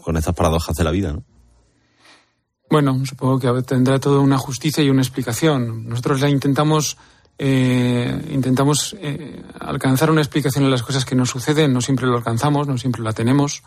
[0.04, 1.24] con estas paradojas de la vida, ¿no?
[2.70, 5.90] Bueno, supongo que tendrá toda una justicia y una explicación.
[5.90, 6.98] Nosotros la intentamos
[7.42, 11.74] eh, intentamos eh, alcanzar una explicación a las cosas que nos suceden.
[11.74, 13.64] No siempre lo alcanzamos, no siempre la tenemos.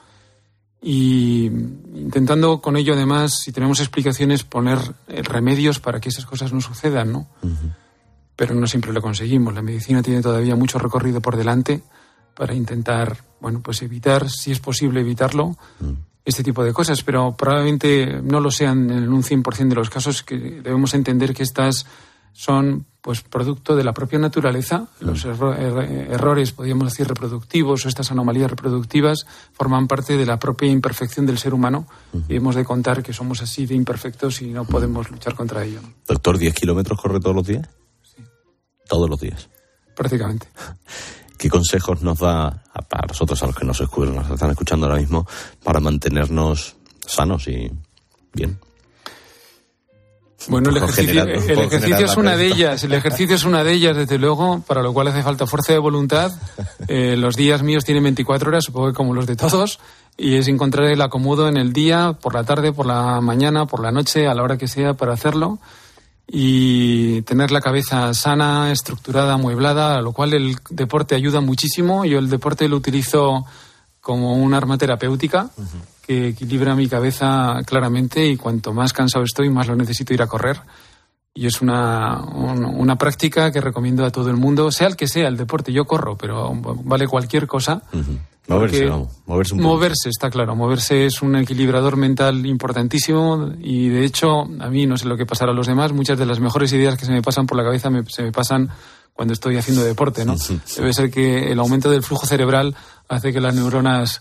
[0.85, 1.47] Y
[1.95, 6.61] intentando con ello, además, si tenemos explicaciones, poner eh, remedios para que esas cosas no
[6.61, 7.29] sucedan, ¿no?
[8.35, 9.55] Pero no siempre lo conseguimos.
[9.55, 11.83] La medicina tiene todavía mucho recorrido por delante
[12.35, 15.57] para intentar, bueno, pues evitar, si es posible evitarlo,
[16.25, 20.25] este tipo de cosas, pero probablemente no lo sean en un 100% de los casos,
[20.25, 21.87] que debemos entender que estas
[22.33, 24.87] son pues producto de la propia naturaleza.
[25.01, 31.27] Los errores, podríamos decir, reproductivos o estas anomalías reproductivas forman parte de la propia imperfección
[31.27, 31.87] del ser humano
[32.29, 35.81] y hemos de contar que somos así de imperfectos y no podemos luchar contra ello.
[36.07, 37.69] Doctor, ¿10 kilómetros corre todos los días?
[38.03, 38.23] Sí.
[38.89, 39.49] Todos los días.
[39.97, 40.47] Prácticamente.
[41.37, 45.01] ¿Qué consejos nos da para nosotros, a los que nos, escuchan, nos están escuchando ahora
[45.01, 45.27] mismo,
[45.65, 47.69] para mantenernos sanos y
[48.33, 48.61] bien?
[50.49, 53.97] Bueno, el ejercicio, el ejercicio es una de ellas, el ejercicio es una de ellas,
[53.97, 56.33] desde luego, para lo cual hace falta fuerza de voluntad.
[56.89, 59.79] Eh, los días míos tienen 24 horas, supongo que como los de todos,
[60.17, 63.81] y es encontrar el acomodo en el día, por la tarde, por la mañana, por
[63.81, 65.59] la noche, a la hora que sea para hacerlo
[66.27, 72.05] y tener la cabeza sana, estructurada, amueblada, a lo cual el deporte ayuda muchísimo.
[72.05, 73.45] Yo el deporte lo utilizo
[74.01, 75.51] como un arma terapéutica
[76.05, 80.27] que equilibra mi cabeza claramente y cuanto más cansado estoy, más lo necesito ir a
[80.27, 80.61] correr
[81.35, 85.29] y es una, una práctica que recomiendo a todo el mundo, sea el que sea
[85.29, 85.73] el deporte.
[85.73, 86.53] Yo corro, pero
[86.85, 87.83] vale cualquier cosa.
[88.49, 89.75] Moverse, vamos, moverse un poco.
[89.75, 90.55] Moverse, está claro.
[90.55, 95.25] Moverse es un equilibrador mental importantísimo y de hecho, a mí no sé lo que
[95.25, 97.65] pasará a los demás, muchas de las mejores ideas que se me pasan por la
[97.65, 98.69] cabeza se me pasan
[99.15, 100.37] cuando estoy haciendo deporte, ¿no?
[100.77, 102.75] Debe ser que el aumento del flujo cerebral
[103.09, 104.21] hace que las neuronas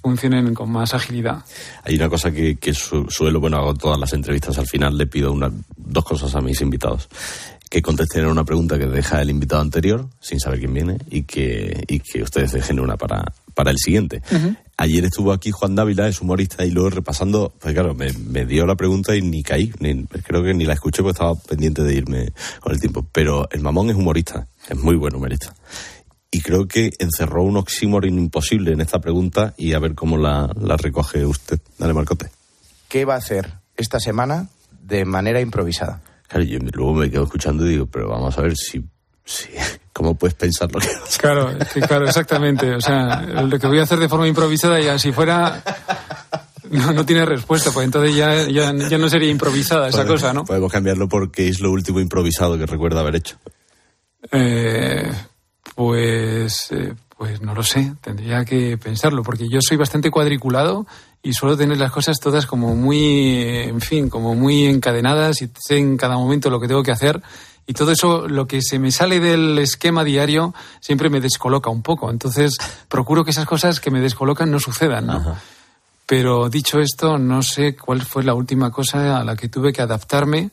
[0.00, 1.44] funcionen con más agilidad.
[1.84, 5.50] Hay una cosa que, suelo, bueno, hago todas las entrevistas al final, le pido una,
[5.76, 7.08] dos cosas a mis invitados.
[7.68, 11.84] Que contesten una pregunta que deja el invitado anterior, sin saber quién viene, y que,
[11.88, 14.22] y que ustedes dejen una para, para el siguiente.
[14.82, 18.74] Ayer estuvo aquí Juan Dávila, es humorista, y luego repasando, pues claro, me, dio la
[18.74, 22.32] pregunta y ni caí, ni, creo que ni la escuché porque estaba pendiente de irme
[22.58, 23.06] con el tiempo.
[23.12, 25.54] Pero el mamón es humorista, es muy buen humorista
[26.32, 30.50] y creo que encerró un oxímoron imposible en esta pregunta y a ver cómo la,
[30.78, 31.60] recoge usted.
[31.78, 32.30] Dale, Marcote.
[32.88, 34.48] ¿Qué va a hacer esta semana
[34.80, 36.02] de manera improvisada?
[36.26, 38.82] Claro, yo luego me quedo escuchando y digo, pero vamos a ver si...
[39.24, 39.48] si
[39.92, 41.50] ¿Cómo puedes pensar lo que vas a Claro,
[41.86, 42.74] claro, exactamente.
[42.74, 45.62] O sea, lo que voy a hacer de forma improvisada ya si fuera...
[46.70, 50.46] No, no tiene respuesta, pues entonces ya, ya, no sería improvisada esa cosa, ¿no?
[50.46, 53.36] Podemos cambiarlo porque es lo último improvisado que recuerda haber hecho.
[54.30, 55.12] Eh,
[55.74, 60.86] pues, eh, pues no lo sé, tendría que pensarlo, porque yo soy bastante cuadriculado
[61.22, 65.76] y suelo tener las cosas todas como muy, en fin, como muy encadenadas y sé
[65.76, 67.20] en cada momento lo que tengo que hacer.
[67.66, 71.82] Y todo eso, lo que se me sale del esquema diario, siempre me descoloca un
[71.82, 72.10] poco.
[72.10, 72.56] Entonces,
[72.88, 75.36] procuro que esas cosas que me descolocan no sucedan, ¿no?
[76.06, 79.82] Pero dicho esto, no sé cuál fue la última cosa a la que tuve que
[79.82, 80.50] adaptarme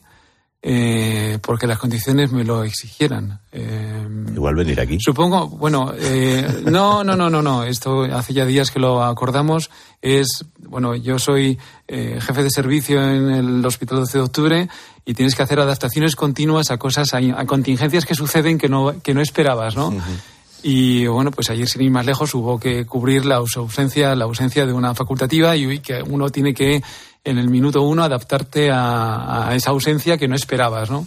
[0.62, 3.40] eh, porque las condiciones me lo exigieran.
[3.50, 4.98] Eh, Igual venir aquí.
[5.00, 7.64] Supongo, bueno, eh, no, no, no, no, no.
[7.64, 9.70] Esto hace ya días que lo acordamos.
[10.02, 14.68] Es, bueno, yo soy jefe de servicio en el Hospital 12 de Octubre
[15.04, 19.14] y tienes que hacer adaptaciones continuas a cosas, a, contingencias que suceden que no, que
[19.14, 19.92] no esperabas, ¿no?
[20.62, 24.66] Y bueno, pues ayer sin ir más lejos hubo que cubrir la ausencia, la ausencia
[24.66, 26.82] de una facultativa y que uno tiene que
[27.24, 31.06] en el minuto uno adaptarte a, esa ausencia que no esperabas, ¿no?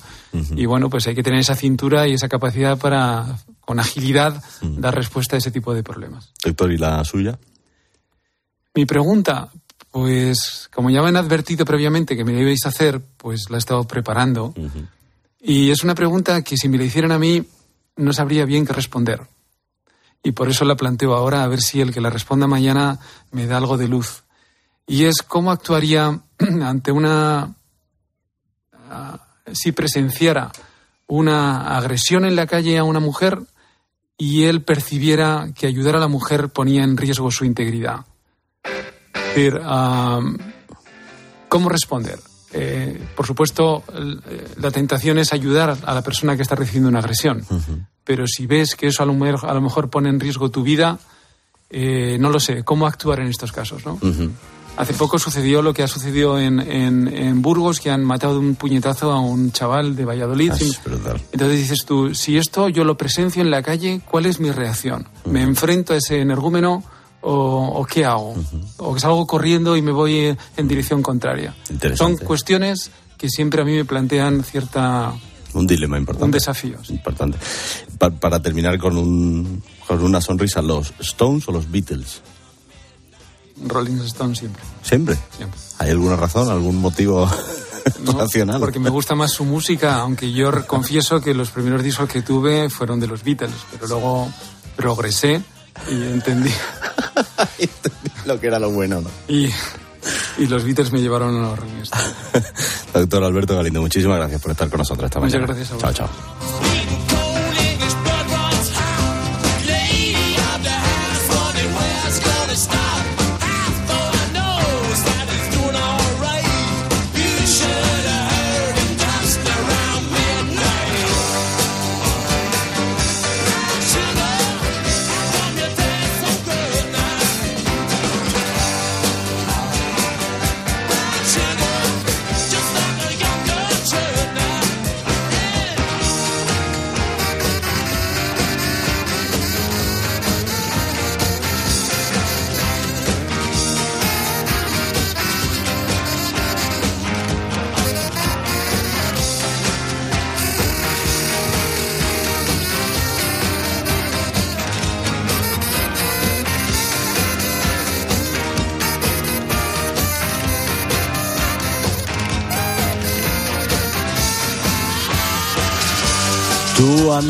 [0.55, 4.95] Y bueno, pues hay que tener esa cintura y esa capacidad para, con agilidad, dar
[4.95, 6.31] respuesta a ese tipo de problemas.
[6.43, 7.37] Doctor, ¿y la suya?
[8.75, 9.49] Mi pregunta,
[9.91, 13.83] pues como ya me han advertido previamente que me debéis hacer, pues la he estado
[13.83, 14.53] preparando.
[15.39, 17.43] Y es una pregunta que si me la hicieran a mí
[17.95, 19.21] no sabría bien qué responder.
[20.23, 22.99] Y por eso la planteo ahora, a ver si el que la responda mañana
[23.31, 24.22] me da algo de luz
[24.87, 27.55] y es cómo actuaría ante una,
[28.89, 29.19] ah,
[29.51, 30.51] si presenciara
[31.07, 33.39] una agresión en la calle a una mujer
[34.17, 38.05] y él percibiera que ayudar a la mujer ponía en riesgo su integridad.
[41.49, 42.19] ¿Cómo responder?
[42.51, 43.83] Eh, por supuesto,
[44.57, 47.43] la tentación es ayudar a la persona que está recibiendo una agresión,
[48.03, 50.61] pero si ves que eso a lo, mejor, a lo mejor pone en riesgo tu
[50.61, 50.99] vida,
[51.69, 53.83] eh, no lo sé, ¿cómo actuar en estos casos?
[53.85, 53.99] ¿no?
[54.75, 58.55] Hace poco sucedió lo que ha sucedido en, en, Burgos, que han matado de un
[58.55, 60.51] puñetazo a un chaval de Valladolid.
[60.51, 64.49] Ah, Entonces dices tú, si esto yo lo presencio en la calle, ¿cuál es mi
[64.49, 65.07] reacción?
[65.25, 66.83] ¿Me enfrento a ese energúmeno
[67.21, 68.35] o, qué hago?
[68.77, 71.53] ¿O que salgo corriendo y me voy en dirección contraria?
[71.95, 75.13] Son cuestiones que siempre a mí me plantean cierta...
[75.53, 76.25] Un dilema importante.
[76.25, 76.79] Un desafío.
[76.89, 77.37] Importante.
[78.19, 82.23] para terminar con, un, con una sonrisa, ¿los Stones o los Beatles?
[83.67, 84.63] Rolling Stone siempre.
[84.81, 85.17] ¿Siempre?
[85.37, 85.59] Siempre.
[85.79, 87.29] ¿Hay alguna razón, algún motivo
[88.17, 88.59] racional?
[88.59, 92.69] Porque me gusta más su música, aunque yo confieso que los primeros discos que tuve
[92.69, 94.31] fueron de los Beatles, pero luego
[94.75, 95.41] progresé
[95.91, 96.51] y entendí.
[98.25, 99.09] lo que era lo bueno, ¿no?
[99.27, 99.49] Y,
[100.37, 102.03] y los Beatles me llevaron a los Rolling Stone.
[102.93, 105.39] Doctor Alberto Galindo, muchísimas gracias por estar con nosotros esta mañana.
[105.41, 105.95] Muchas gracias a vos.
[105.95, 107.02] Chao, chao.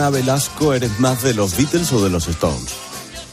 [0.03, 2.73] Ana Velasco, eres más de los Beatles o de los Stones?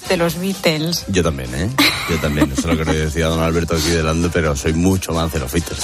[0.08, 1.04] de los Beatles.
[1.08, 1.68] Yo también, ¿eh?
[2.08, 2.52] Yo también.
[2.52, 5.40] Eso es lo que le decía don Alberto aquí delante, pero soy mucho más de
[5.40, 5.80] los Beatles.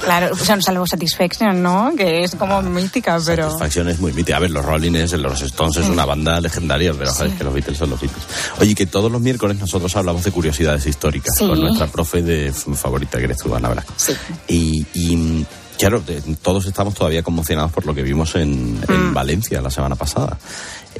[0.00, 1.92] Claro, o sea, salvo Satisfaction, ¿no?
[1.94, 3.44] Que es como mítica, pero...
[3.50, 4.38] Satisfaction es muy mítica.
[4.38, 7.52] A ver, los Rolling es, los Stones es una banda legendaria, pero sabes que los
[7.52, 8.24] Beatles son los Beatles.
[8.58, 13.18] Oye, que todos los miércoles nosotros hablamos de curiosidades históricas con nuestra profe de favorita,
[13.18, 13.92] que eres tú, Ana Velasco.
[13.96, 14.14] Sí.
[14.48, 15.46] y
[15.82, 16.00] claro,
[16.42, 19.12] todos estamos todavía conmocionados por lo que vimos en, mm.
[19.12, 20.38] Valencia la semana pasada,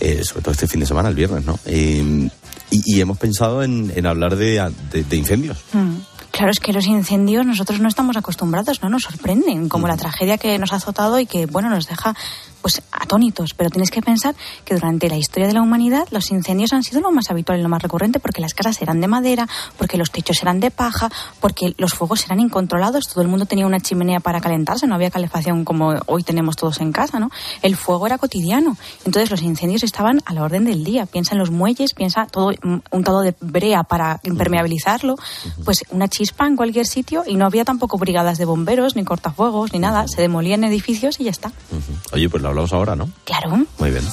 [0.00, 1.56] eh, sobre todo este fin de semana, el viernes, ¿no?
[1.66, 2.28] Eh,
[2.70, 4.72] y, hemos pensado en, hablar de,
[5.12, 5.58] incendios.
[5.72, 5.98] Mm.
[6.32, 10.38] Claro, es que los incendios nosotros no estamos acostumbrados, no nos sorprenden, como la tragedia
[10.38, 12.14] que nos ha azotado y que, bueno, nos deja
[12.62, 16.72] pues atónitos, pero tienes que pensar que durante la historia de la humanidad los incendios
[16.72, 19.48] han sido lo más habitual y lo más recurrente porque las casas eran de madera,
[19.76, 23.66] porque los techos eran de paja, porque los fuegos eran incontrolados, todo el mundo tenía
[23.66, 27.30] una chimenea para calentarse, no había calefacción como hoy tenemos todos en casa, ¿no?
[27.62, 31.40] El fuego era cotidiano, entonces los incendios estaban a la orden del día, piensa en
[31.40, 32.52] los muelles, piensa todo
[32.92, 35.16] untado de brea para impermeabilizarlo,
[35.64, 39.72] pues una chispa en cualquier sitio y no había tampoco brigadas de bomberos, ni cortafuegos,
[39.72, 41.50] ni nada, se demolían edificios y ya está.
[42.12, 43.11] Oye, pues la hablamos ahora, ¿no?
[43.24, 43.66] Claro.
[43.78, 44.04] Muy bien.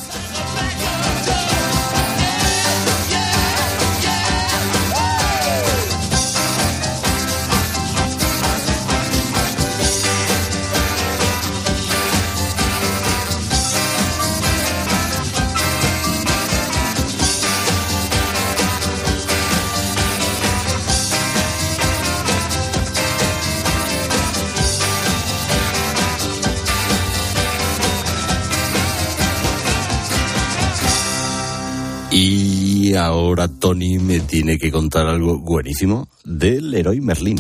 [32.90, 37.38] Y ahora Tony me tiene que contar algo buenísimo del héroe Merlín.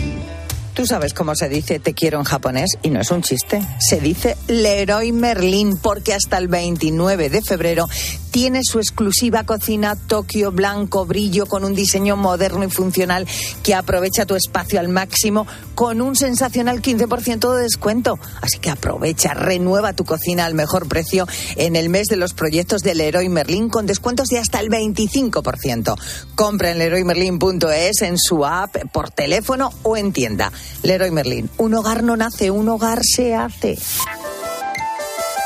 [0.76, 3.60] Tú sabes cómo se dice te quiero en japonés y no es un chiste.
[3.80, 7.88] Se dice Leroy Merlin porque hasta el 29 de febrero
[8.32, 13.28] tiene su exclusiva cocina Tokio blanco brillo con un diseño moderno y funcional
[13.64, 18.20] que aprovecha tu espacio al máximo con un sensacional 15% de descuento.
[18.42, 22.82] Así que aprovecha, renueva tu cocina al mejor precio en el mes de los proyectos
[22.82, 25.96] de Leroy Merlin con descuentos de hasta el 25%.
[26.36, 30.52] Compra en leroymerlin.es en su app, por teléfono o en tienda.
[30.84, 31.50] Leroy Merlin.
[31.58, 33.78] Un hogar no nace, un hogar se hace.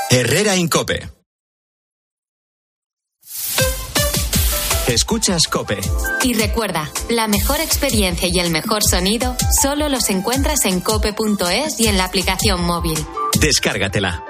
[0.09, 1.12] Herrera Incope.
[4.93, 5.79] Escuchas Cope.
[6.21, 11.88] Y recuerda, la mejor experiencia y el mejor sonido solo los encuentras en cope.es y
[11.88, 12.97] en la aplicación móvil.
[13.39, 14.23] Descárgatela.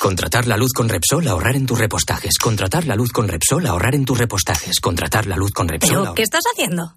[0.00, 2.36] Contratar la luz con Repsol, ahorrar en tus repostajes.
[2.38, 4.80] Contratar la luz con Repsol, ahorrar en tus repostajes.
[4.80, 6.00] Contratar la luz con Repsol.
[6.02, 6.96] ¿Pero qué estás haciendo?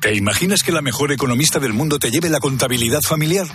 [0.00, 3.46] ¿Te imaginas que la mejor economista del mundo te lleve la contabilidad familiar?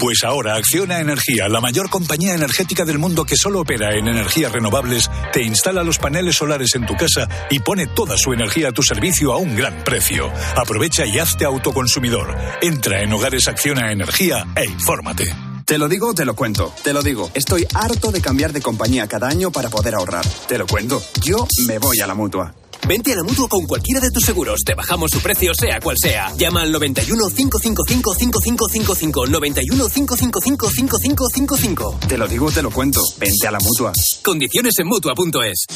[0.00, 4.50] Pues ahora Acciona Energía, la mayor compañía energética del mundo que solo opera en energías
[4.50, 8.72] renovables, te instala los paneles solares en tu casa y pone toda su energía a
[8.72, 10.32] tu servicio a un gran precio.
[10.56, 12.36] Aprovecha y hazte autoconsumidor.
[12.60, 15.32] Entra en Hogares Acciona Energía e infórmate.
[15.64, 16.74] Te lo digo, te lo cuento.
[16.82, 17.30] Te lo digo.
[17.32, 20.26] Estoy harto de cambiar de compañía cada año para poder ahorrar.
[20.48, 21.00] Te lo cuento.
[21.22, 22.56] Yo me voy a la mutua.
[22.86, 24.60] Vente a la mutua con cualquiera de tus seguros.
[24.64, 26.32] Te bajamos su precio, sea cual sea.
[26.36, 29.26] Llama al 91 555 5555.
[29.26, 31.98] 91 555 5555.
[32.08, 33.00] Te lo digo, te lo cuento.
[33.18, 33.92] Vente a la mutua.
[34.22, 35.66] Condiciones en mutua.es.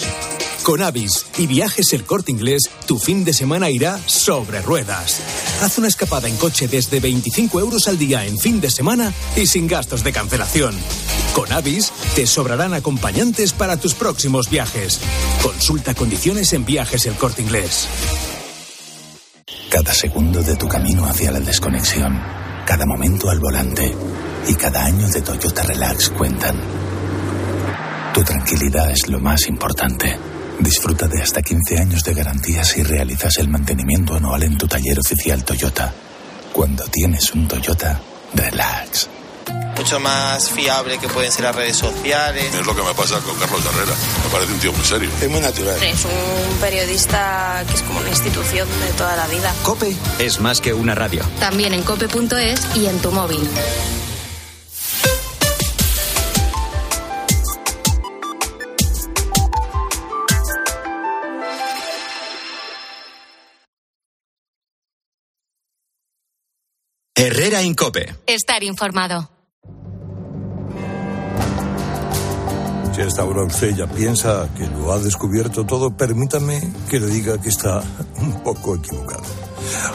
[0.66, 5.20] Con Avis y viajes el corte inglés, tu fin de semana irá sobre ruedas.
[5.62, 9.46] Haz una escapada en coche desde 25 euros al día en fin de semana y
[9.46, 10.74] sin gastos de cancelación.
[11.36, 14.98] Con Avis te sobrarán acompañantes para tus próximos viajes.
[15.40, 16.64] Consulta condiciones en
[17.04, 17.86] el corte inglés.
[19.70, 22.18] Cada segundo de tu camino hacia la desconexión,
[22.64, 23.94] cada momento al volante
[24.48, 26.56] y cada año de Toyota Relax cuentan.
[28.14, 30.18] Tu tranquilidad es lo más importante.
[30.58, 34.98] Disfruta de hasta 15 años de garantía si realizas el mantenimiento anual en tu taller
[34.98, 35.92] oficial Toyota.
[36.50, 38.00] Cuando tienes un Toyota,
[38.32, 39.10] relax.
[39.76, 42.54] Mucho más fiable que pueden ser las redes sociales.
[42.54, 43.94] Es lo que me pasa con Carlos Herrera.
[44.24, 45.10] Me parece un tío muy serio.
[45.20, 45.82] Es muy natural.
[45.82, 49.54] Es un periodista que es como una institución de toda la vida.
[49.62, 51.22] Cope es más que una radio.
[51.40, 53.48] También en cope.es y en tu móvil.
[67.14, 68.14] Herrera Incope.
[68.26, 69.35] Estar informado.
[72.96, 77.38] Si hasta ahora usted ya piensa que lo ha descubierto todo, permítame que le diga
[77.38, 77.82] que está
[78.22, 79.22] un poco equivocado.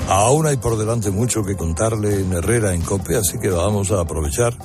[0.08, 4.02] Aún hay por delante mucho que contarle en Herrera en Cope, así que vamos a
[4.02, 4.56] aprovechar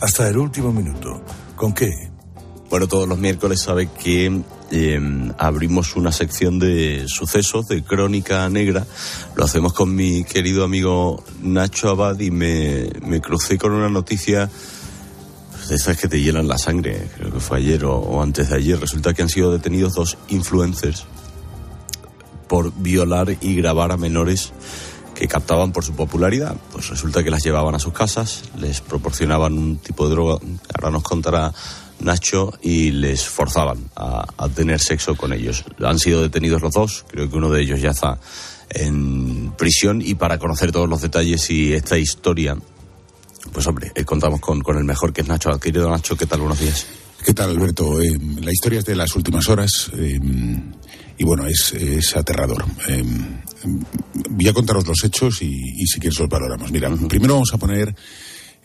[0.00, 1.20] hasta el último minuto.
[1.54, 1.90] ¿Con qué?
[2.70, 4.40] Bueno, todos los miércoles sabe que
[4.70, 8.86] eh, abrimos una sección de sucesos, de crónica negra.
[9.36, 14.48] Lo hacemos con mi querido amigo Nacho Abad y me, me crucé con una noticia
[15.68, 18.78] de esas que te hielan la sangre, creo que fue ayer o, antes de ayer.
[18.78, 21.04] Resulta que han sido detenidos dos influencers
[22.48, 24.52] por violar y grabar a menores
[25.14, 26.56] que captaban por su popularidad.
[26.72, 30.38] Pues resulta que las llevaban a sus casas, les proporcionaban un tipo de droga,
[30.74, 31.52] ahora nos contará
[32.00, 35.64] Nacho, y les forzaban a, tener sexo con ellos.
[35.84, 38.18] Han sido detenidos los dos, creo que uno de ellos ya está
[38.70, 42.56] en prisión y para conocer todos los detalles y esta historia,
[43.52, 45.58] pues hombre, eh, contamos con, con, el mejor que es Nacho.
[45.60, 46.40] Querido Nacho, ¿qué tal?
[46.40, 46.86] Buenos días.
[47.24, 48.00] ¿Qué tal, Alberto?
[48.00, 50.18] Eh, la historia es de las últimas horas eh,
[51.18, 52.64] y bueno, es, es aterrador.
[54.30, 56.72] voy a contaros los hechos y, y si quieres los valoramos.
[56.72, 57.94] Mira, primero vamos a poner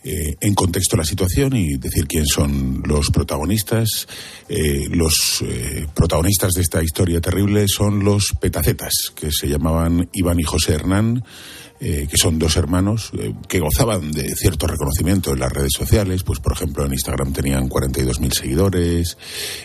[0.08, 4.08] eh, en contexto la situación y decir quién son los protagonistas.
[4.48, 10.40] Eh, los eh, protagonistas de esta historia terrible son los petacetas, que se llamaban Iván
[10.40, 11.22] y José Hernán.
[11.80, 16.24] Eh, que son dos hermanos eh, que gozaban de cierto reconocimiento en las redes sociales,
[16.24, 19.16] pues por ejemplo en Instagram tenían 42.000 seguidores,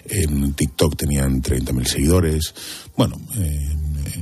[0.06, 2.54] en TikTok tenían 30.000 seguidores,
[2.96, 3.20] bueno...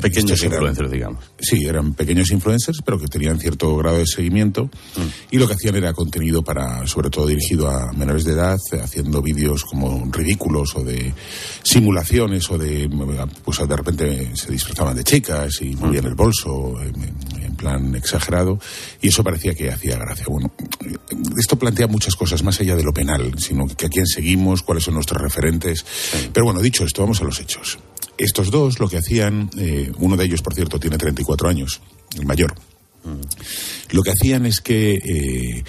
[0.01, 1.23] pequeños influencers, digamos.
[1.39, 5.31] Sí, eran pequeños influencers, pero que tenían cierto grado de seguimiento mm.
[5.31, 9.21] y lo que hacían era contenido para, sobre todo dirigido a menores de edad, haciendo
[9.21, 11.13] vídeos como ridículos o de
[11.63, 12.89] simulaciones o de,
[13.43, 16.07] pues de repente se disfrazaban de chicas y movían mm.
[16.07, 18.59] el bolso en, en plan exagerado
[19.01, 20.25] y eso parecía que hacía gracia.
[20.27, 20.51] Bueno,
[21.37, 24.83] esto plantea muchas cosas más allá de lo penal, sino que a quién seguimos, cuáles
[24.83, 25.79] son nuestros referentes.
[25.79, 26.29] Sí.
[26.33, 27.77] Pero bueno, dicho esto, vamos a los hechos.
[28.21, 31.81] Estos dos lo que hacían, eh, uno de ellos, por cierto, tiene 34 años,
[32.15, 32.53] el mayor.
[33.03, 33.95] Mm.
[33.95, 35.63] Lo que hacían es que eh,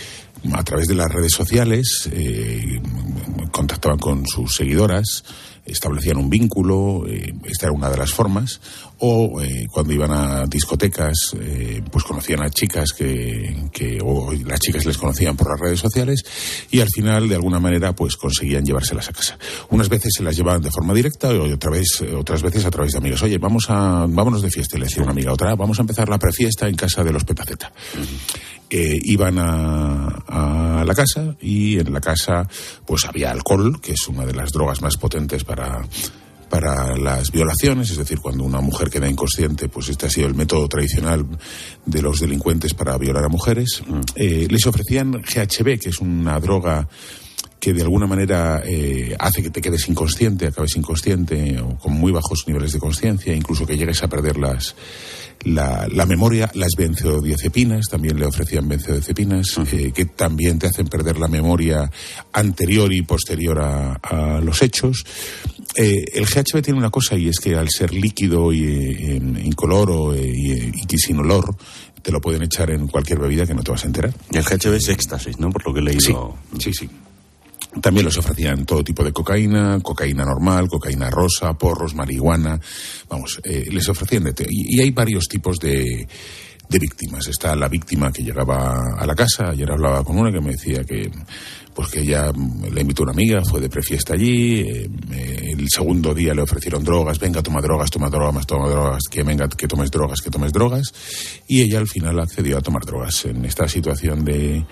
[0.53, 2.78] a través de las redes sociales eh,
[3.50, 5.24] contactaban con sus seguidoras,
[5.64, 8.60] establecían un vínculo, eh, esta era una de las formas,
[8.98, 14.60] o eh, cuando iban a discotecas, eh, pues conocían a chicas que, que, o las
[14.60, 16.24] chicas les conocían por las redes sociales,
[16.70, 19.38] y al final, de alguna manera, pues conseguían llevárselas a casa.
[19.70, 22.92] Unas veces se las llevaban de forma directa, y otra vez, otras veces a través
[22.92, 23.22] de amigas.
[23.22, 26.08] Oye, vamos a, vámonos de fiesta, y le decía una amiga otra, vamos a empezar
[26.08, 27.72] la prefiesta en casa de los Petaceta.
[27.94, 28.52] Uh -huh.
[28.74, 32.48] Eh, iban a, a, la casa y en la casa
[32.86, 35.82] pues había alcohol, que es una de las drogas más potentes para,
[36.48, 40.34] para las violaciones, es decir, cuando una mujer queda inconsciente, pues este ha sido el
[40.34, 41.26] método tradicional
[41.84, 43.82] de los delincuentes para violar a mujeres.
[44.14, 46.88] Eh, les ofrecían GHB, que es una droga
[47.62, 52.10] que de alguna manera eh, hace que te quedes inconsciente, acabes inconsciente o con muy
[52.10, 54.74] bajos niveles de conciencia, incluso que llegues a perder las,
[55.44, 59.74] la, la, memoria, las benzodiazepinas, también le ofrecían benzodiazepinas, uh -huh.
[59.74, 61.88] eh, que también te hacen perder la memoria
[62.32, 65.04] anterior y posterior a, a los hechos.
[65.76, 70.16] Eh, el GHB tiene una cosa y es que al ser líquido y eh, incoloro
[70.16, 71.54] y, y sin olor,
[72.02, 74.12] te lo pueden echar en cualquier bebida que no te vas a enterar.
[74.32, 75.50] El GHB es éxtasis, ¿no?
[75.50, 76.36] Por lo que he leído.
[76.58, 76.90] Sí, sí, sí.
[77.80, 82.60] También los ofrecían todo tipo de cocaína, cocaína normal, cocaína rosa, porros, marihuana.
[83.08, 86.06] Vamos, eh, les ofrecían de y, y, hay varios tipos de,
[86.68, 87.28] de víctimas.
[87.28, 89.50] Está la víctima que llegaba a la casa.
[89.50, 91.10] Ayer hablaba con una que me decía que
[91.74, 92.30] pues que ella
[92.70, 94.88] le invitó una amiga, fue de prefiesta allí, eh,
[95.56, 99.48] el segundo día le ofrecieron drogas, venga, toma drogas, toma drogas, toma drogas, que venga,
[99.48, 100.92] que tomes drogas, que tomes drogas,
[101.48, 103.24] y ella al final accedió a tomar drogas.
[103.24, 104.66] En esta situación de,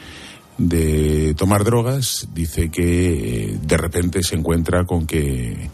[0.61, 5.71] de tomar drogas, dice que de repente se encuentra con que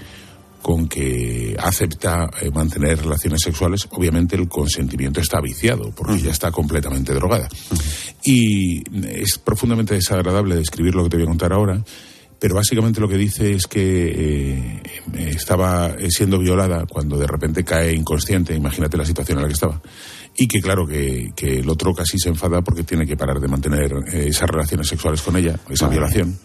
[0.62, 6.24] con que acepta eh, mantener relaciones sexuales, obviamente el consentimiento está viciado, porque uh -huh.
[6.24, 7.48] ya está completamente drogada.
[7.70, 8.14] Uh -huh.
[8.24, 11.84] Y es profundamente desagradable describir lo que te voy a contar ahora,
[12.40, 14.82] pero básicamente lo que dice es que eh,
[15.28, 19.80] estaba siendo violada cuando de repente cae inconsciente, imagínate la situación en la que estaba
[20.38, 23.48] y que claro que, que, el otro casi se enfada porque tiene que parar de
[23.48, 26.38] mantener eh, esas relaciones sexuales con ella, esa violación,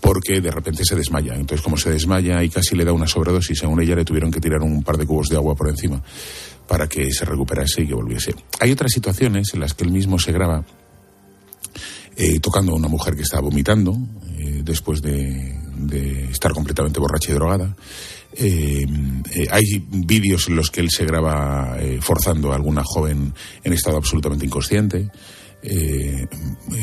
[0.00, 1.34] porque de repente se desmaya.
[1.34, 4.40] Entonces como se desmaya y casi le da una sobredosis, según ella le tuvieron que
[4.40, 6.02] tirar un par de cubos de agua por encima
[6.68, 8.34] para que se recuperase y que volviese.
[8.60, 10.64] Hay otras situaciones en las que él mismo se graba
[12.16, 13.96] eh, tocando a una mujer que está vomitando
[14.38, 17.74] eh, después de, de estar completamente borracha y drogada.
[18.36, 18.84] Eh,
[19.34, 23.32] eh, hay vídeos en los que él se graba eh, forzando a alguna joven
[23.62, 25.08] en estado absolutamente inconsciente.
[25.66, 26.26] Eh,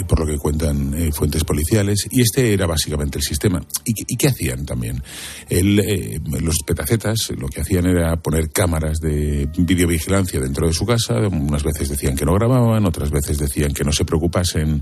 [0.08, 3.64] por lo que cuentan eh, fuentes policiales, y este era básicamente el sistema.
[3.86, 5.04] ¿Y, y qué hacían también?
[5.48, 10.88] El, eh, los petacetas lo que hacían era poner cámaras de videovigilancia dentro de su
[10.88, 14.82] casa, unas veces decían que no grababan, otras veces decían que no se preocupasen,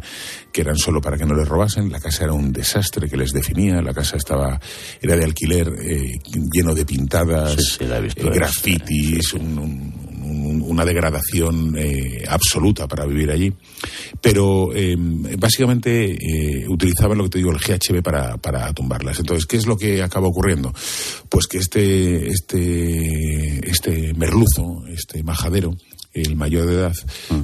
[0.54, 3.32] que eran solo para que no les robasen, la casa era un desastre que les
[3.32, 4.62] definía, la casa estaba,
[5.02, 5.74] era de alquiler
[6.54, 13.54] lleno de pintadas, sí, sí, grafitis, un, un una degradación eh, absoluta para vivir allí.
[14.22, 19.20] Pero eh, básicamente eh, utilizaban lo que te digo, el GHB para, para tumbarlas.
[19.20, 20.74] Entonces, ¿qué es lo que acaba ocurriendo?
[21.30, 25.76] Pues que este, este, este merluzo, este majadero,
[26.22, 26.96] el mayor de edad,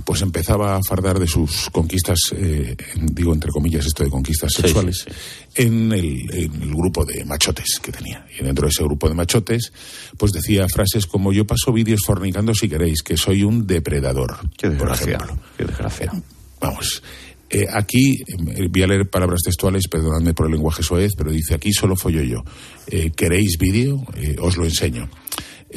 [0.03, 5.05] pues empezaba a fardar de sus conquistas, eh, digo entre comillas esto de conquistas sexuales,
[5.05, 5.63] Sí, sí.
[5.63, 8.26] En, el, en, el, grupo de machotes que tenía.
[8.39, 9.71] Y dentro de ese grupo de machotes,
[10.17, 14.38] pues decía frases como yo paso vídeos fornicando si queréis, que soy un depredador.
[14.57, 15.38] Qué por desgracia, ejemplo.
[15.57, 16.11] qué desgracia.
[16.59, 17.01] Vamos.
[17.49, 21.53] Eh, aquí, eh, voy a leer palabras textuales, perdonadme por el lenguaje soez, pero dice
[21.53, 22.43] aquí solo follo yo.
[22.88, 24.03] Eh, ¿Queréis vídeo?
[24.41, 25.09] os lo enseño.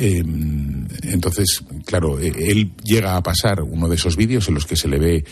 [0.00, 0.22] Eh,
[1.02, 4.86] entonces, claro, eh, él llega a pasar uno de esos vídeos en los que se
[4.86, 5.24] le ve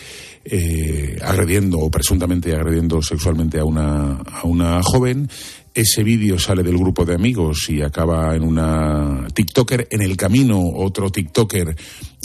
[0.45, 5.31] eh, agrediendo o presuntamente agrediendo sexualmente a una, a una joven.
[5.73, 9.87] Ese vídeo sale del grupo de amigos y acaba en una TikToker.
[9.89, 11.77] En el camino, otro TikToker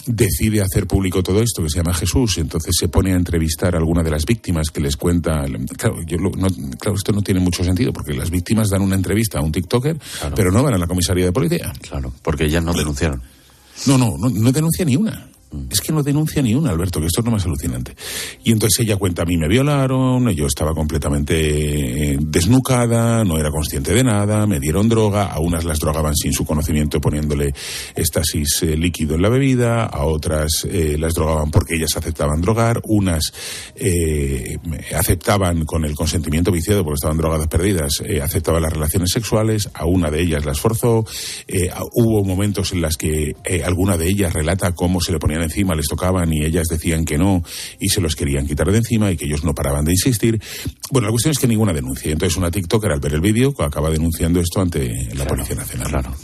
[0.05, 3.75] decide hacer público todo esto, que se llama Jesús, y entonces se pone a entrevistar
[3.75, 5.45] a alguna de las víctimas que les cuenta.
[5.77, 6.47] Claro, yo lo, no,
[6.79, 9.97] claro, esto no tiene mucho sentido, porque las víctimas dan una entrevista a un TikToker,
[9.97, 10.35] claro.
[10.35, 11.73] pero no van a la comisaría de policía.
[11.81, 13.21] Claro, porque ellas no denunciaron.
[13.87, 15.30] No, no, no, no denuncia ni una.
[15.69, 17.95] Es que no denuncia ni una, Alberto, que esto es lo más alucinante.
[18.43, 23.93] Y entonces ella cuenta, a mí me violaron, yo estaba completamente desnucada, no era consciente
[23.93, 27.53] de nada, me dieron droga, a unas las drogaban sin su conocimiento poniéndole
[27.95, 32.81] estasis eh, líquido en la bebida, a otras eh, las drogaban porque ellas aceptaban drogar,
[32.85, 33.31] unas
[33.75, 34.57] eh,
[34.95, 39.85] aceptaban con el consentimiento viciado porque estaban drogadas perdidas, eh, aceptaban las relaciones sexuales, a
[39.85, 41.05] una de ellas las forzó,
[41.47, 43.35] eh, hubo momentos en las que
[43.65, 47.17] alguna de ellas relata cómo se le ponían encima, les tocaban y ellas decían que
[47.17, 47.43] no
[47.79, 50.41] y se los querían quitar de encima y que ellos no paraban de insistir.
[50.91, 52.11] Bueno, la cuestión es que ninguna denuncia.
[52.11, 55.87] Entonces una TikToker al ver el vídeo acaba denunciando esto ante la claro, Policía Nacional.
[55.87, 56.15] Claro.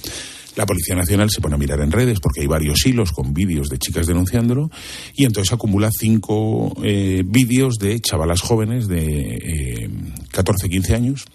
[0.56, 3.70] La Policía Nacional se pone a mirar en redes porque hay varios hilos con vídeos
[3.70, 4.72] de chicas denunciándolo
[5.14, 9.90] y entonces acumula cinco eh, vídeos de chavalas jóvenes de eh,
[10.32, 11.26] 14, 15 años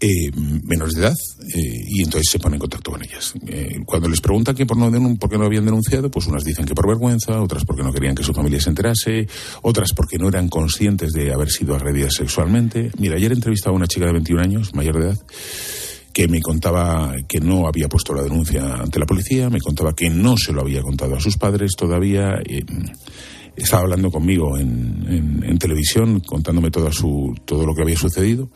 [0.00, 0.30] eh,
[0.64, 1.14] menores de edad
[1.54, 3.32] eh, y entonces se pone en contacto con ellas.
[3.46, 6.66] Eh, cuando les preguntan que por, no por qué no habían denunciado, pues unas dicen
[6.66, 9.28] que por vergüenza, otras porque no querían que su familia se enterase,
[9.62, 12.90] otras porque no eran conscientes de haber sido agredidas sexualmente.
[12.98, 15.18] Mira, ayer entrevistaba a una chica de 21 años, mayor de edad,
[16.12, 20.10] que me contaba que no había puesto la denuncia ante la policía, me contaba que
[20.10, 22.42] no se lo había contado a sus padres todavía.
[23.56, 28.50] estaba hablando conmigo en, en, en televisión, contándome todo, su, todo lo que había sucedido.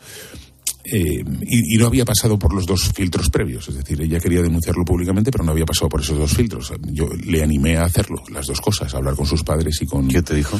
[0.91, 3.67] Eh, y, no había pasado por los dos filtros previos.
[3.69, 6.73] Es decir, ella quería denunciarlo públicamente, pero no había pasado por esos dos filtros.
[6.91, 10.07] Yo le animé a hacerlo, las dos cosas, a hablar con sus padres y con.
[10.07, 10.59] ¿Qué te dijo?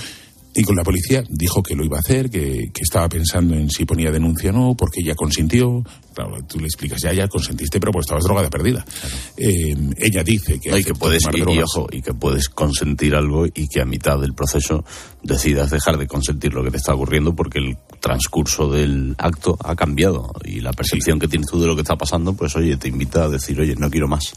[0.56, 3.70] Y con la policía dijo que lo iba a hacer, que, que, estaba pensando en
[3.70, 5.84] si ponía denuncia o no, porque ella consintió.
[6.16, 8.84] Claro, tú le explicas, ya, ya consentiste, pero pues estabas drogada perdida.
[8.84, 9.16] Claro.
[9.38, 10.72] Eh, ella dice que.
[10.72, 13.86] No, y que puedes, y, y, ojo, y que puedes consentir algo y que a
[13.86, 14.84] mitad del proceso
[15.22, 19.76] decidas dejar de consentir lo que te está ocurriendo porque el transcurso del acto ha
[19.76, 21.22] cambiado y la percepción sí.
[21.22, 23.76] que tienes tú de lo que está pasando, pues oye, te invita a decir, oye,
[23.76, 24.34] no quiero más.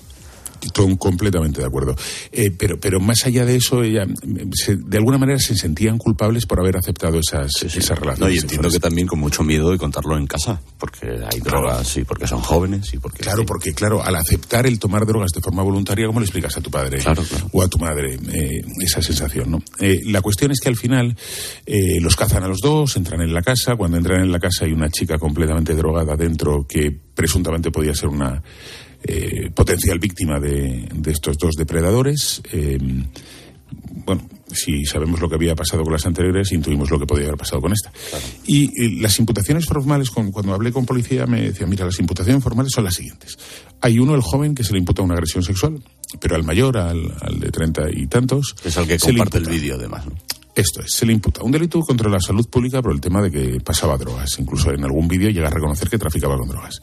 [0.62, 1.94] Estoy completamente de acuerdo.
[2.30, 4.06] Eh, pero, pero más allá de eso, ella,
[4.52, 7.78] se, de alguna manera se sentían culpables por haber aceptado esas, sí, sí.
[7.78, 8.20] esas relaciones.
[8.20, 11.62] No, y entiendo que también con mucho miedo de contarlo en casa, porque hay claro.
[11.62, 13.22] drogas y porque son jóvenes y porque...
[13.22, 16.60] Claro, porque claro, al aceptar el tomar drogas de forma voluntaria, ¿cómo le explicas a
[16.60, 17.48] tu padre claro, claro.
[17.52, 19.50] o a tu madre eh, esa sensación?
[19.50, 19.62] ¿no?
[19.80, 21.16] Eh, la cuestión es que al final
[21.66, 24.64] eh, los cazan a los dos, entran en la casa, cuando entran en la casa
[24.64, 28.42] hay una chica completamente drogada dentro que presuntamente podía ser una
[29.04, 32.42] eh, potencial víctima de, de, estos dos depredadores.
[32.52, 32.78] Eh,
[34.04, 37.38] bueno, si sabemos lo que había pasado con las anteriores, intuimos lo que podía haber
[37.38, 37.92] pasado con esta.
[38.46, 42.42] Y, y, las imputaciones formales, con, cuando hablé con policía, me decía, mira, las imputaciones
[42.42, 43.38] formales son las siguientes.
[43.80, 45.82] Hay uno, el joven, que se le imputa una agresión sexual,
[46.20, 48.54] pero al mayor, al, al de treinta y tantos...
[48.64, 50.06] Es el que comparte el vídeo, además.
[50.06, 50.12] ¿no?
[50.54, 53.30] Esto es, se le imputa un delito contra la salud pública por el tema de
[53.30, 54.38] que pasaba drogas.
[54.38, 56.82] Incluso en algún vídeo llega a reconocer que traficaba con drogas.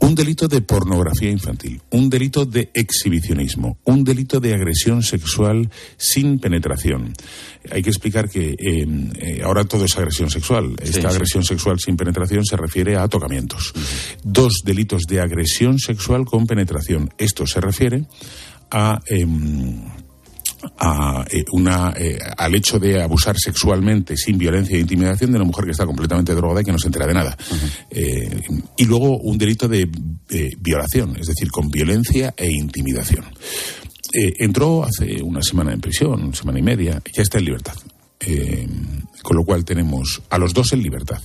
[0.00, 1.82] Un delito de pornografía infantil.
[1.90, 3.76] Un delito de exhibicionismo.
[3.84, 7.12] Un delito de agresión sexual sin penetración.
[7.70, 8.86] Hay que explicar que eh,
[9.18, 10.74] eh, ahora todo es agresión sexual.
[10.82, 11.06] Esta sí.
[11.06, 13.74] agresión sexual sin penetración se refiere a tocamientos.
[14.24, 17.12] Dos delitos de agresión sexual con penetración.
[17.18, 18.06] Esto se refiere
[18.70, 19.02] a.
[19.06, 20.01] em,
[20.78, 25.46] a, eh, una, eh, al hecho de abusar sexualmente sin violencia e intimidación de una
[25.46, 27.36] mujer que está completamente drogada y que no se entera de nada.
[27.90, 28.40] Eh,
[28.76, 29.88] y luego un delito de
[30.30, 33.24] eh, violación, es decir, con violencia e intimidación.
[34.14, 37.72] Entró hace una semana en prisión, una semana y media, ya está en libertad.
[38.26, 38.68] Eh,
[39.22, 41.20] con lo cual tenemos a los dos en libertad.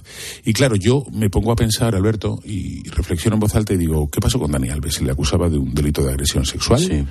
[0.45, 4.07] Y claro, yo me pongo a pensar, Alberto, y reflexiono en voz alta y digo,
[4.09, 4.95] ¿qué pasó con Dani Alves?
[4.95, 7.07] Se le acusaba de un delito de agresión sexual.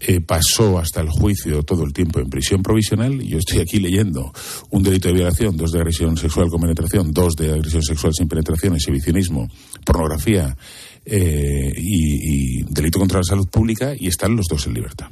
[0.00, 3.78] Eh, pasó hasta el juicio todo el tiempo en prisión provisional y yo estoy aquí
[3.78, 4.32] leyendo
[4.70, 8.28] un delito de violación, dos de agresión sexual con penetración, dos de agresión sexual sin
[8.28, 9.48] penetración, exhibicionismo,
[9.84, 10.56] pornografía
[11.04, 15.08] eh, y, y delito contra la salud pública y están los dos en libertad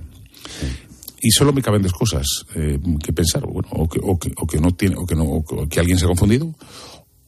[1.22, 4.46] y solo me caben dos cosas eh, que pensar bueno o que, o que, o
[4.46, 6.52] que no tiene o que no o que, alguien se ha confundido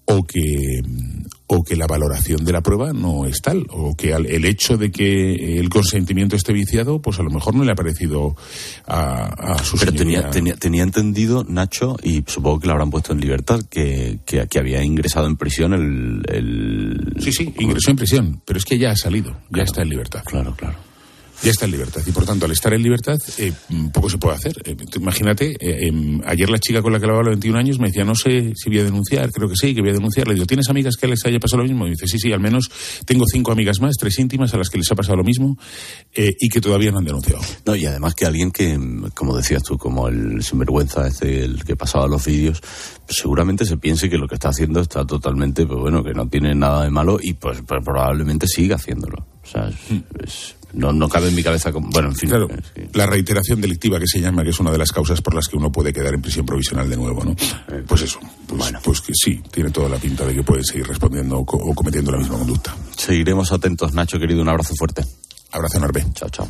[0.07, 0.82] o que
[1.47, 4.76] o que la valoración de la prueba no es tal o que al- el hecho
[4.76, 8.36] de que el consentimiento esté viciado pues a lo mejor no le ha parecido
[8.86, 13.12] a, a su Pero tenía, tenía, tenía entendido, Nacho, y supongo que lo habrán puesto
[13.12, 17.14] en libertad, que, que, que había ingresado en prisión el, el...
[17.22, 20.22] Sí, sí, ingresó en prisión, pero es que ya ha salido, ya está en libertad.
[20.26, 20.76] Claro, claro.
[21.43, 24.16] Ya está en libertad y por tanto al estar en libertad eh, mm, poco se
[24.18, 24.55] puede hacer.
[24.64, 27.78] Eh, imagínate, eh, em, ayer la chica con la que hablaba a los 21 años
[27.78, 30.26] me decía, no sé si voy a denunciar, creo que sí, que voy a denunciar.
[30.28, 31.87] Le digo, ¿tienes amigas que les haya pasado lo mismo?
[31.87, 32.70] Y dice, sí, sí, al menos
[33.05, 35.59] tengo cinco amigas más, tres íntimas a las que les ha pasado lo mismo
[36.14, 37.43] y que todavía no han denunciado.
[37.66, 41.64] No, y además que alguien que, mm, como decías tú, como el sinvergüenza este, el
[41.64, 42.61] que pasaba los vídeos,
[43.07, 46.26] pues seguramente se piense que lo que está haciendo está totalmente, pues bueno, que no
[46.28, 49.26] tiene nada de malo y pues, pues probablemente siga haciéndolo.
[49.43, 49.76] O sea, es-
[50.24, 51.89] es- no, no cabe en mi cabeza como...
[51.91, 52.29] Bueno, en fin.
[52.29, 55.35] Claro, que- la reiteración delictiva que se llama, que es una de las causas por
[55.35, 57.35] las que uno puede quedar en prisión provisional de nuevo, ¿no?
[57.87, 61.39] Pues eso, pues, pues que sí, tiene toda la pinta de que puede seguir respondiendo
[61.39, 62.75] o, co- o cometiendo la misma conducta.
[62.97, 64.43] Seguiremos atentos, Nacho, querido.
[64.43, 65.05] Un abrazo fuerte.
[65.53, 66.05] Abrazo enorme.
[66.14, 66.49] Chao, chao.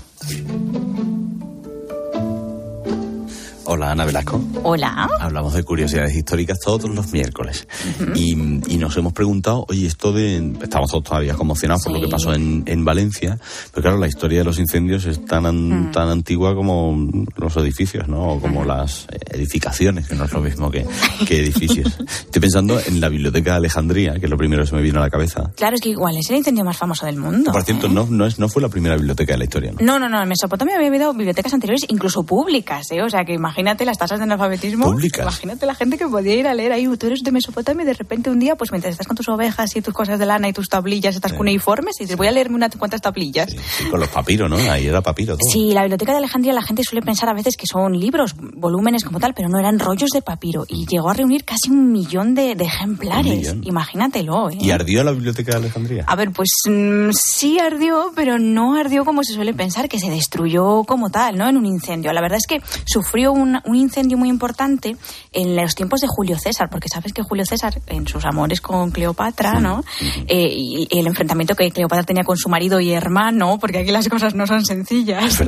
[3.75, 4.41] Hola, Ana Velasco.
[4.63, 5.09] Hola.
[5.19, 7.67] Hablamos de curiosidades históricas todos los miércoles.
[8.15, 8.31] y,
[8.73, 10.53] y nos hemos preguntado, oye, esto de...
[10.63, 13.37] Estamos todos todavía conmocionados por lo que pasó en, en Valencia,
[13.73, 18.07] pero claro, la historia de los incendios es tan, an- tan antigua como los edificios,
[18.07, 18.35] ¿no?
[18.35, 20.87] O como las eh, edificaciones, que no es lo mismo que,
[21.27, 21.99] que edificios.
[21.99, 25.01] Estoy pensando en la Biblioteca de Alejandría, que es lo primero que se me vino
[25.01, 25.51] a la cabeza.
[25.57, 27.51] Claro, es que igual es el incendio más famoso del mundo.
[27.51, 29.79] Por cierto, no, no, es, no fue la primera biblioteca de la historia, ¿no?
[29.85, 30.23] No, no, no.
[30.23, 33.03] En Mesopotamia había habido bibliotecas anteriores, incluso públicas, ¿eh?
[33.03, 34.87] O sea, que imagínate las tasas de analfabetismo.
[34.87, 35.23] ¿Públicas?
[35.23, 36.85] Imagínate la gente que podía ir a leer ahí.
[36.97, 39.75] Tú eres de Mesopotamia y de repente un día, pues mientras estás con tus ovejas
[39.77, 42.57] y tus cosas de lana y tus tablillas, estás cuneiformes y dices, voy a leerme
[42.57, 43.51] unas cuantas tablillas.
[43.51, 44.57] Sí, con los papiros, ¿no?
[44.57, 45.51] Ahí era papiro todo.
[45.51, 49.05] Sí, la biblioteca de Alejandría la gente suele pensar a veces que son libros, volúmenes
[49.05, 50.65] como tal, pero no eran rollos de papiro.
[50.69, 53.37] Y llegó a reunir casi un millón de, de ejemplares.
[53.37, 53.63] Millón.
[53.65, 54.59] Imagínatelo, ¿eh?
[54.61, 56.05] ¿Y ardió la Biblioteca de Alejandría?
[56.07, 60.11] A ver, pues mm, sí ardió, pero no ardió como se suele pensar, que se
[60.11, 61.49] destruyó como tal, ¿no?
[61.49, 62.13] En un incendio.
[62.13, 64.97] La verdad es que sufrió un, un incendio muy importante
[65.33, 68.91] en los tiempos de Julio César, porque sabes que Julio César, en sus amores con
[68.91, 69.85] Cleopatra, ¿no?
[70.27, 73.91] Eh, y, y el enfrentamiento que Cleopatra tenía con su marido y hermano, porque aquí
[73.91, 75.43] las cosas no son sencillas.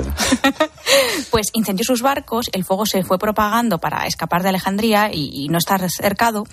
[1.31, 5.49] pues incendió sus barcos, el fuego se fue propagando para escapar de Alejandría y, y
[5.49, 6.45] no estar cercado.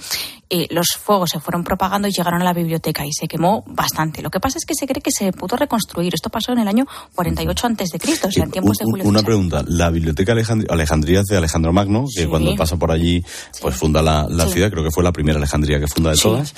[0.55, 4.21] Eh, los fuegos se fueron propagando y llegaron a la biblioteca y se quemó bastante.
[4.21, 6.13] Lo que pasa es que se cree que se pudo reconstruir.
[6.13, 6.85] Esto pasó en el año
[7.15, 9.25] 48 antes de Cristo, o sea, en tiempos de Julio una César.
[9.25, 12.27] pregunta, la biblioteca Alejandría, Alejandría es de Alejandro Magno, que Sí.
[12.27, 13.23] cuando pasa por allí,
[13.61, 14.53] pues funda la, la Sí.
[14.53, 16.23] ciudad, creo que fue la primera Alejandría que funda de Sí.
[16.23, 16.53] todas.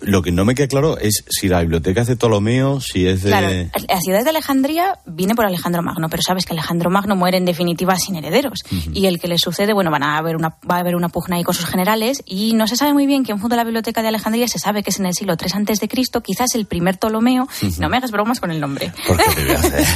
[0.00, 3.22] Lo que no me queda claro es si la biblioteca es de Ptolomeo, si es
[3.22, 3.30] de...
[3.30, 3.48] Claro,
[3.88, 7.44] la ciudad de Alejandría viene por Alejandro Magno, pero sabes que Alejandro Magno muere en
[7.44, 8.64] definitiva sin herederos.
[8.92, 11.36] Y el que le sucede, bueno, van a haber una, va a haber una pugna
[11.36, 14.08] ahí con sus generales y no se sabe muy bien quién fundó la biblioteca de
[14.08, 16.96] Alejandría, se sabe que es en el siglo III antes de Cristo, quizás el primer
[16.96, 17.48] Ptolomeo,
[17.78, 18.92] no me hagas bromas con el nombre.
[19.06, 19.86] Porque te voy a hacer.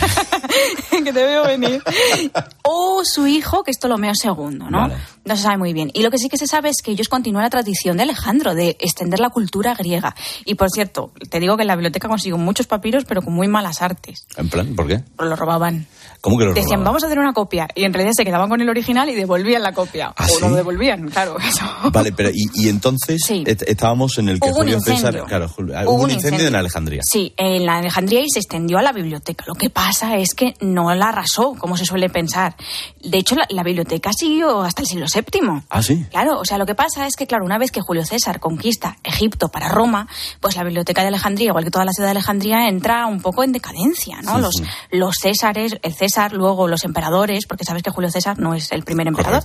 [1.05, 1.83] que te veo venir.
[2.63, 4.89] O su hijo, que es Ptolomeo II, ¿no?
[5.25, 5.91] No se sabe muy bien.
[5.95, 8.55] Y lo que sí que se sabe es que ellos continúan la tradición de Alejandro
[8.55, 10.15] de extender la cultura griega griega.
[10.45, 13.83] Y por cierto, te digo que la biblioteca consiguió muchos papiros, pero con muy malas
[13.83, 14.27] artes.
[14.37, 14.75] ¿En plan?
[14.75, 15.01] ¿Por qué?
[15.17, 15.87] Pues lo robaban.
[16.21, 16.85] ¿Cómo que lo Decían, robaban?
[16.85, 17.69] vamos a hacer una copia.
[17.75, 20.13] Y en realidad se quedaban con el original y devolvían la copia.
[20.17, 20.41] ¿Ah, o sí?
[20.41, 21.37] lo devolvían, claro.
[21.49, 21.65] Eso.
[21.93, 23.45] Vale, pero y, y entonces Sí.
[23.47, 25.25] est- estábamos en el que Hubo un Julio César, incendio.
[25.27, 26.49] claro, Julio- Hubo un incendio, incendio.
[26.49, 27.01] en Alejandría.
[27.05, 29.45] Sí, en la Alejandría y se extendió a la biblioteca.
[29.47, 32.57] Lo que pasa es que no la arrasó, como se suele pensar.
[33.03, 35.63] De hecho, la, la biblioteca siguió hasta el siglo VII.
[35.69, 36.07] Ah, sí.
[36.11, 38.97] Claro, o sea, lo que pasa es que, claro, una vez que Julio César conquista
[39.03, 39.84] Egipto para Roma,
[40.41, 43.43] pues la biblioteca de Alejandría, igual que toda la ciudad de Alejandría, entra un poco
[43.45, 44.37] en decadencia, ¿no?
[44.37, 44.65] Sí, los, sí.
[44.91, 48.85] los Césares, el César, luego los emperadores, porque sabes que Julio César no es el
[48.85, 49.45] primer emperador,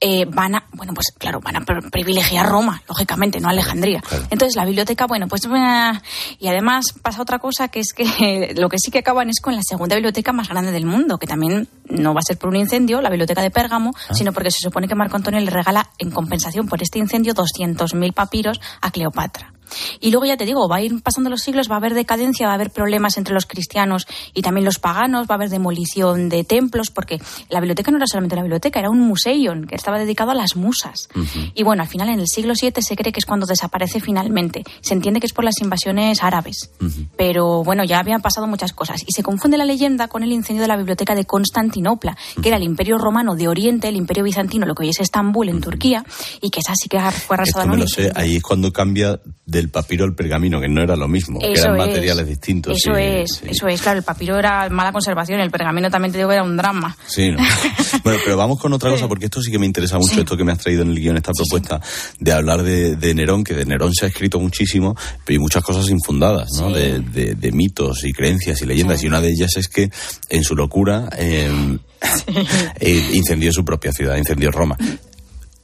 [0.00, 4.02] eh, van a, bueno, pues claro, van a pri- privilegiar Roma, lógicamente, no Alejandría.
[4.30, 5.92] Entonces la biblioteca, bueno, pues eh,
[6.38, 9.54] y además pasa otra cosa que es que lo que sí que acaban es con
[9.54, 12.56] la segunda biblioteca más grande del mundo, que también no va a ser por un
[12.56, 14.14] incendio, la biblioteca de Pérgamo, Ah.
[14.14, 18.12] sino porque se supone que Marco Antonio le regala en compensación por este incendio 200.000
[18.12, 19.52] papiros a Cleopatra.
[20.00, 22.46] Y luego ya te digo, va a ir pasando los siglos, va a haber decadencia,
[22.46, 26.28] va a haber problemas entre los cristianos y también los paganos, va a haber demolición
[26.28, 27.18] de templos, porque
[27.48, 30.56] la biblioteca no era solamente una biblioteca, era un museion que estaba dedicado a las
[30.56, 31.08] musas.
[31.54, 34.64] Y bueno, al final en el siglo VII se cree que es cuando desaparece finalmente.
[34.80, 36.70] Se entiende que es por las invasiones árabes.
[37.16, 39.02] Pero bueno, ya habían pasado muchas cosas.
[39.06, 42.56] Y se confunde la leyenda con el incendio de la biblioteca de Constantinopla, que era
[42.56, 46.04] el imperio romano de Oriente, el imperio bizantino, lo que hoy es Estambul, en Turquía,
[46.40, 49.68] y que esa sí que fue arrasada me lo sé, ahí es cuando cambia del
[49.68, 51.86] papiro al pergamino, que no era lo mismo, que Eso eran es.
[51.86, 52.76] materiales distintos.
[52.76, 53.46] Eso sí, es, sí.
[53.50, 53.82] eso es.
[53.82, 56.96] Claro, el papiro era mala conservación, el pergamino también te digo que era un drama.
[57.06, 57.38] Sí, ¿no?
[58.04, 60.20] bueno, pero vamos con otra cosa, porque esto sí que me interesa mucho, Sí.
[60.20, 61.80] esto que me has traído en el guion, esta propuesta
[62.20, 64.94] de hablar de, de Nerón, que de Nerón se ha escrito muchísimo,
[65.24, 66.70] pero hay muchas cosas infundadas, ¿no?
[66.70, 69.90] De, de- de mitos y creencias y leyendas, y una de ellas es que
[70.28, 71.50] en su locura eh,
[72.80, 74.76] eh, incendió su propia ciudad, incendió Roma.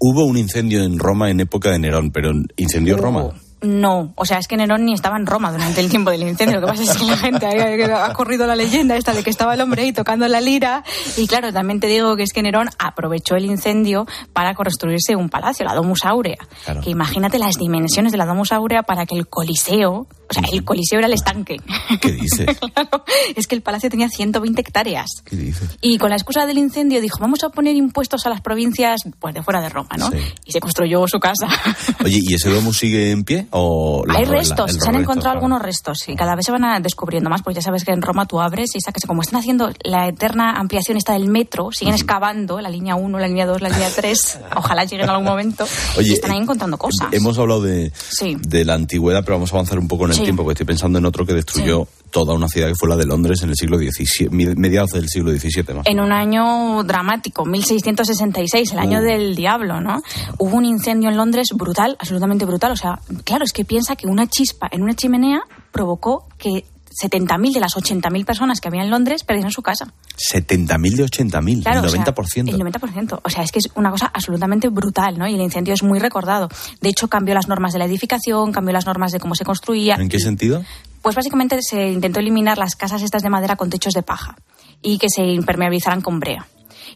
[0.01, 3.31] Hubo un incendio en Roma en época de Nerón, pero incendió Roma.
[3.63, 6.61] No, o sea, es que Nerón ni estaba en Roma durante el tiempo del incendio.
[6.61, 9.29] Lo que pasa es que la gente ha, ha corrido la leyenda esta de que
[9.29, 10.83] estaba el hombre ahí tocando la lira.
[11.17, 15.29] Y claro, también te digo que es que Nerón aprovechó el incendio para construirse un
[15.29, 16.39] palacio, la Domus Aurea.
[16.65, 16.81] Claro.
[16.81, 20.65] Que imagínate las dimensiones de la Domus Aurea para que el Coliseo, o sea, el
[20.65, 21.57] Coliseo era el estanque.
[22.01, 22.47] ¿Qué dices?
[22.73, 23.05] Claro,
[23.35, 25.09] es que el palacio tenía 120 hectáreas.
[25.25, 25.69] ¿Qué dices?
[25.81, 29.35] Y con la excusa del incendio dijo, vamos a poner impuestos a las provincias pues
[29.35, 30.09] de fuera de Roma, ¿no?
[30.11, 30.19] Sí.
[30.45, 31.49] Y se construyó su casa.
[32.05, 33.47] Oye, ¿y ese domo sigue en pie?
[33.51, 35.39] O la- Hay la- restos, el se han encontrado claro.
[35.39, 38.03] algunos restos y cada vez se van a descubriendo más, porque ya sabes que en
[38.03, 41.95] Roma tú abres y sacas, como están haciendo la eterna ampliación esta del metro, siguen
[41.95, 45.67] excavando la línea 1, la línea 2, la línea 3, ojalá lleguen en algún momento,
[45.99, 47.09] Oye, y están ahí eh, encontrando cosas.
[47.13, 48.37] Hemos hablado de, Sí.
[48.41, 50.25] de la antigüedad, pero vamos a avanzar un poco en el Sí.
[50.25, 53.07] tiempo, porque estoy pensando en otro que destruyó toda una ciudad que fue la de
[53.07, 55.75] Londres en el siglo XVII, mediados del siglo XVII.
[55.75, 59.03] más En un año dramático, 1666, el año Uh.
[59.03, 60.01] del diablo, ¿no?
[60.39, 62.73] Hubo un incendio en Londres brutal, absolutamente brutal.
[62.73, 65.41] O sea, claro, es que piensa que una chispa en una chimenea
[65.73, 69.93] provocó que 70.000 de las 80.000 personas que había en Londres perdieran su casa.
[70.17, 72.49] 70.000 de 80.000, Claro, el o sea, 90%.
[72.49, 73.21] el 90%.
[73.23, 75.29] O sea, es que es una cosa absolutamente brutal, ¿no?
[75.29, 76.49] Y el incendio es muy recordado.
[76.81, 79.95] De hecho, cambió las normas de la edificación, cambió las normas de cómo se construía.
[79.97, 80.65] ¿En qué sentido?
[81.03, 84.37] Pues básicamente se intentó eliminar las casas estas de madera con techos de paja
[84.83, 86.47] y que se impermeabilizaran con brea.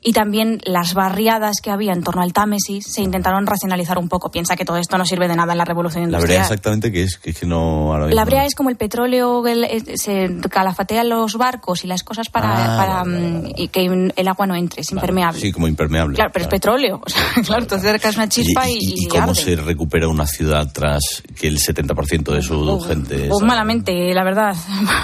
[0.03, 4.31] Y también las barriadas que había en torno al Támesis se intentaron racionalizar un poco.
[4.31, 6.39] Piensa que todo esto no sirve de nada en la revolución La industrial.
[6.39, 7.93] brea exactamente que es, que es que no...
[7.95, 11.87] ahora La brea no- es como el petróleo, el- eh, se calafatean los barcos y
[11.87, 15.41] las cosas para, Ah, para, mm, y que el agua no entre, es impermeable.
[15.41, 16.15] Sí, como impermeable.
[16.17, 17.01] Claro, pero es petróleo.
[17.07, 19.35] O sea, claro, entonces acercas una chispa y, ¿Y, y cómo arde.
[19.35, 23.29] se recupera una ciudad tras que el 70% de su gente...
[23.29, 24.55] Pues es- malamente, la verdad,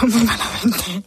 [0.03, 1.03] muy malamente.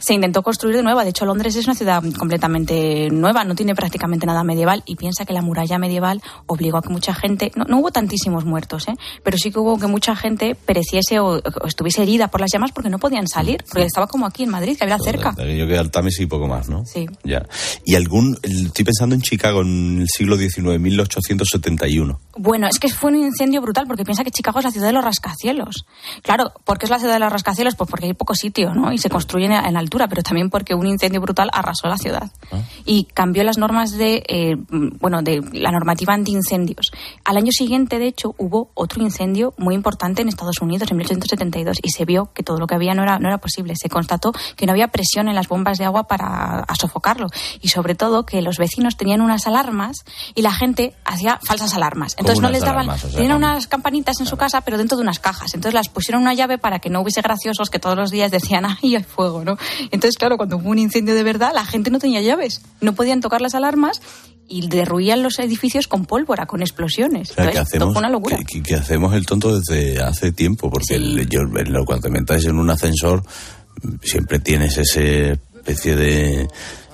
[0.00, 1.04] Se intentó construir de nueva.
[1.04, 5.24] De hecho, Londres es una ciudad completamente nueva, no tiene prácticamente nada medieval y piensa
[5.24, 8.94] que la muralla medieval obligó a que mucha gente, no, no hubo tantísimos muertos, ¿eh?
[9.22, 12.72] pero sí que hubo que mucha gente pereciese o, o estuviese herida por las llamas
[12.72, 15.32] porque no podían salir, porque estaba como aquí en Madrid, que había cerca.
[15.32, 16.84] De aquello que al Támesis y poco más, ¿no?
[16.84, 17.06] Sí.
[17.24, 17.46] Ya.
[17.84, 18.38] Y algún...
[18.42, 22.20] Estoy pensando en Chicago en el siglo XIX, 1871.
[22.36, 24.92] Bueno, es que fue un incendio brutal porque piensa que Chicago es la ciudad de
[24.92, 25.86] los rascacielos.
[26.22, 27.74] Claro, ¿por qué es la ciudad de los rascacielos?
[27.74, 28.92] Pues porque hay poco sitio, ¿no?
[28.92, 32.30] Y se construyen en altura, pero también porque un incendio brutal arrasó la ciudad.
[32.84, 34.56] Y cambió las normas de, eh,
[35.00, 36.90] bueno, de la normativa antiincendios.
[37.24, 41.78] Al año siguiente, de hecho, hubo otro incendio muy importante en Estados Unidos, en 1872,
[41.82, 43.74] y se vio que todo lo que había no era, no era posible.
[43.76, 47.28] Se constató que no había presión en las bombas de agua para sofocarlo.
[47.60, 50.04] Y sobre todo que los vecinos tenían unas alarmas
[50.34, 52.14] y la gente hacía falsas alarmas.
[52.14, 53.04] ¿Cómo Entonces no les daban, alarmas?
[53.04, 55.54] O sea, tenían unas campanitas en su casa, pero dentro de unas cajas.
[55.54, 58.66] Entonces las pusieron una llave para que no hubiese graciosos que todos los días decían,
[58.66, 59.38] ¡ay, hay fuego!
[59.44, 59.56] ¿no?
[59.90, 62.62] Entonces, claro, cuando hubo un incendio de verdad, la gente no tenía llaves.
[62.80, 64.02] No podían tocar las alarmas
[64.46, 67.30] y derruían los edificios con pólvora, con explosiones.
[67.30, 68.38] O sea, que Entonces, hacemos, fue una locura.
[68.46, 72.44] que, que hacemos el tonto desde hace tiempo, porque el- yo, el- cuando te metes
[72.46, 73.22] en un ascensor
[74.02, 76.48] siempre tienes ese especie de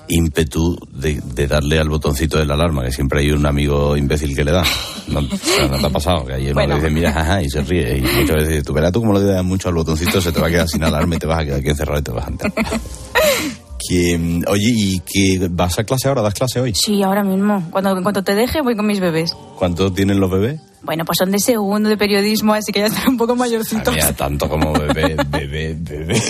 [0.07, 4.35] ímpetu de, de darle al botoncito de la alarma, que siempre hay un amigo imbécil
[4.35, 4.63] que le da.
[5.07, 6.25] ¿No, o sea, ¿no te ha pasado?
[6.25, 6.75] Que uno Bueno.
[6.75, 7.97] que dice, mira, jaja, y se ríe.
[7.97, 10.39] Y muchas veces dice, tú verás tú como le das mucho al botoncito, se te
[10.41, 12.25] va a quedar sin alarma y te vas a quedar aquí encerrado y te vas
[12.25, 12.53] a enterar.
[13.87, 16.21] Que, mm, oye, ¿y que vas a clase ahora?
[16.21, 16.73] ¿Das clase hoy?
[16.75, 17.67] Sí, ahora mismo.
[17.71, 19.35] Cuando, en cuanto te deje, voy con mis bebés.
[19.57, 20.59] ¿Cuánto tienen los bebés?
[20.85, 23.91] Bueno, pues son de segundo de periodismo, así que ya están un poco mayorcitos.
[23.91, 26.21] Mira, tanto como bebé, bebé, bebé.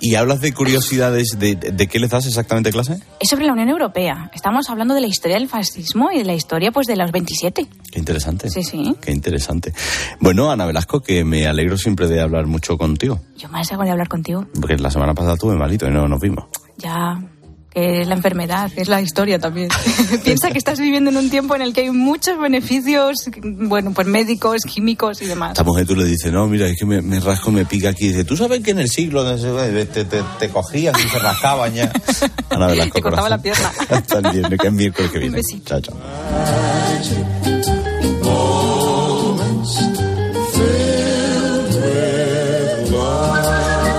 [0.00, 1.38] ¿Y hablas de curiosidades?
[1.38, 2.98] ¿De, de qué les das exactamente clase?
[3.18, 4.30] Es sobre la Unión Europea.
[4.34, 7.66] Estamos hablando de la historia del fascismo y de la historia pues de los 27.
[7.90, 8.50] Qué interesante.
[8.50, 8.94] Sí, sí.
[9.00, 9.72] Qué interesante.
[10.20, 13.20] Bueno, Ana Velasco, que me alegro siempre de hablar mucho contigo.
[13.38, 14.46] Yo más hago de hablar contigo.
[14.60, 16.44] Porque la semana pasada tuve malito y no nos vimos.
[16.78, 17.20] Ya
[17.70, 19.68] que es la enfermedad, es la historia también.
[20.24, 24.06] Piensa que estás viviendo en un tiempo en el que hay muchos beneficios, bueno, pues
[24.06, 25.50] médicos, químicos y demás.
[25.52, 28.06] Esta mujer tú le dices, no, mira, es que me, me rasco, me pica aquí.
[28.06, 31.74] Y dice, ¿tú sabes que en el siglo te, te, te cogías y te rascaban
[31.74, 31.92] ya?
[32.50, 33.62] Ana Velasco, Te cortaba la corazón.
[33.76, 33.96] pierna.
[33.98, 35.36] Hasta el viernes, que es miércoles que Un viene.
[35.36, 35.80] besito.
[35.80, 36.98] Chao, chao.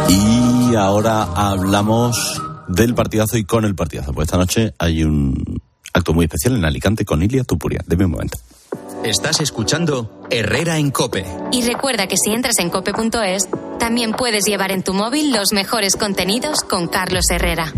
[0.09, 2.38] Y ahora hablamos
[2.69, 4.13] del partidazo y con el partidazo.
[4.13, 5.61] Pues esta noche hay un
[5.93, 7.81] acto muy especial en Alicante con Ilia Tupuria.
[7.85, 8.37] Deme un momento.
[9.03, 11.25] Estás escuchando Herrera en Cope.
[11.51, 13.49] Y recuerda que si entras en cope.es,
[13.79, 17.73] también puedes llevar en tu móvil los mejores contenidos con Carlos Herrera.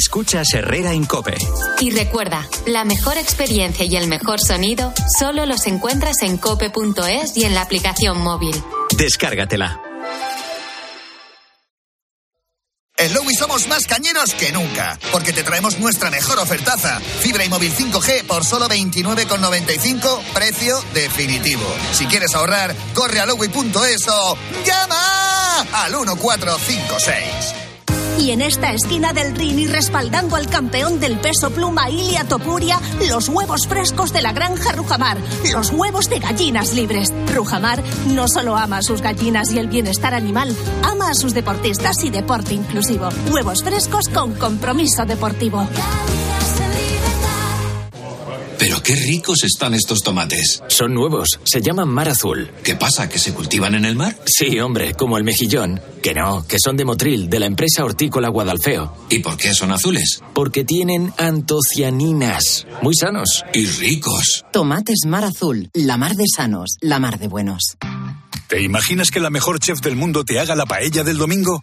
[0.00, 1.36] Escuchas Herrera en Cope.
[1.78, 7.44] Y recuerda, la mejor experiencia y el mejor sonido solo los encuentras en cope.es y
[7.44, 8.56] en la aplicación móvil.
[8.96, 9.78] Descárgatela.
[12.96, 16.98] En Lowy somos más cañeros que nunca, porque te traemos nuestra mejor ofertaza.
[17.00, 21.66] Fibra y móvil 5G por solo 29,95, precio definitivo.
[21.92, 27.69] Si quieres ahorrar, corre a lowy.es o llama al 1456.
[28.20, 32.78] Y en esta esquina del ring y respaldando al campeón del peso pluma Ilia Topuria,
[33.08, 35.16] los huevos frescos de la granja Rujamar,
[35.50, 37.14] los huevos de gallinas libres.
[37.34, 42.04] Rujamar no solo ama a sus gallinas y el bienestar animal, ama a sus deportistas
[42.04, 43.08] y deporte inclusivo.
[43.30, 45.66] Huevos frescos con compromiso deportivo.
[48.80, 50.62] Pero qué ricos están estos tomates.
[50.68, 52.50] Son nuevos, se llaman mar azul.
[52.62, 53.08] ¿Qué pasa?
[53.08, 54.16] ¿Que se cultivan en el mar?
[54.24, 55.80] Sí, hombre, como el mejillón.
[56.02, 58.94] Que no, que son de Motril, de la empresa hortícola Guadalfeo.
[59.10, 60.22] ¿Y por qué son azules?
[60.34, 62.66] Porque tienen antocianinas.
[62.80, 63.44] Muy sanos.
[63.52, 64.44] Y ricos.
[64.52, 67.76] Tomates Mar Azul, la mar de sanos, la mar de buenos.
[68.48, 71.62] ¿Te imaginas que la mejor chef del mundo te haga la paella del domingo?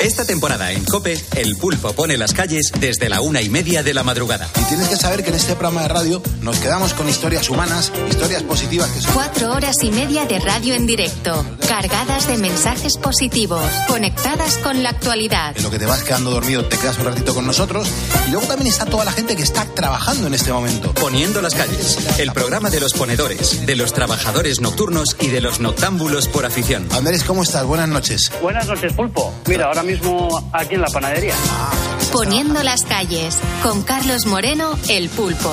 [0.00, 3.94] Esta temporada en Cope, el pulpo pone las calles desde la una y media de
[3.94, 4.48] la madrugada.
[4.60, 7.92] Y tienes que saber que en este programa de radio nos quedamos con historias humanas,
[8.10, 9.14] historias positivas que son...
[9.14, 14.90] Cuatro horas y media de radio en directo, cargadas de mensajes positivos, conectadas con la
[14.90, 15.56] actualidad.
[15.56, 17.88] En lo que te vas quedando dormido te quedas un ratito con nosotros.
[18.26, 20.92] Y luego también está toda la gente que está trabajando en este momento.
[20.94, 25.60] Poniendo las calles, el programa de los ponedores, de los trabajadores nocturnos y de los
[25.60, 26.86] noctámbulos por afición.
[26.92, 27.64] Andrés, ¿cómo estás?
[27.64, 28.30] Buenas noches.
[28.40, 29.32] Buenas noches, Pulpo.
[29.46, 31.34] Mira, ahora mismo aquí en la panadería.
[32.12, 35.52] Poniendo las calles, con Carlos Moreno, el pulpo.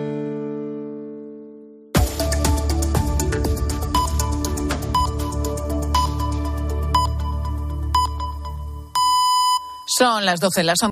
[10.01, 10.79] Son las 12, las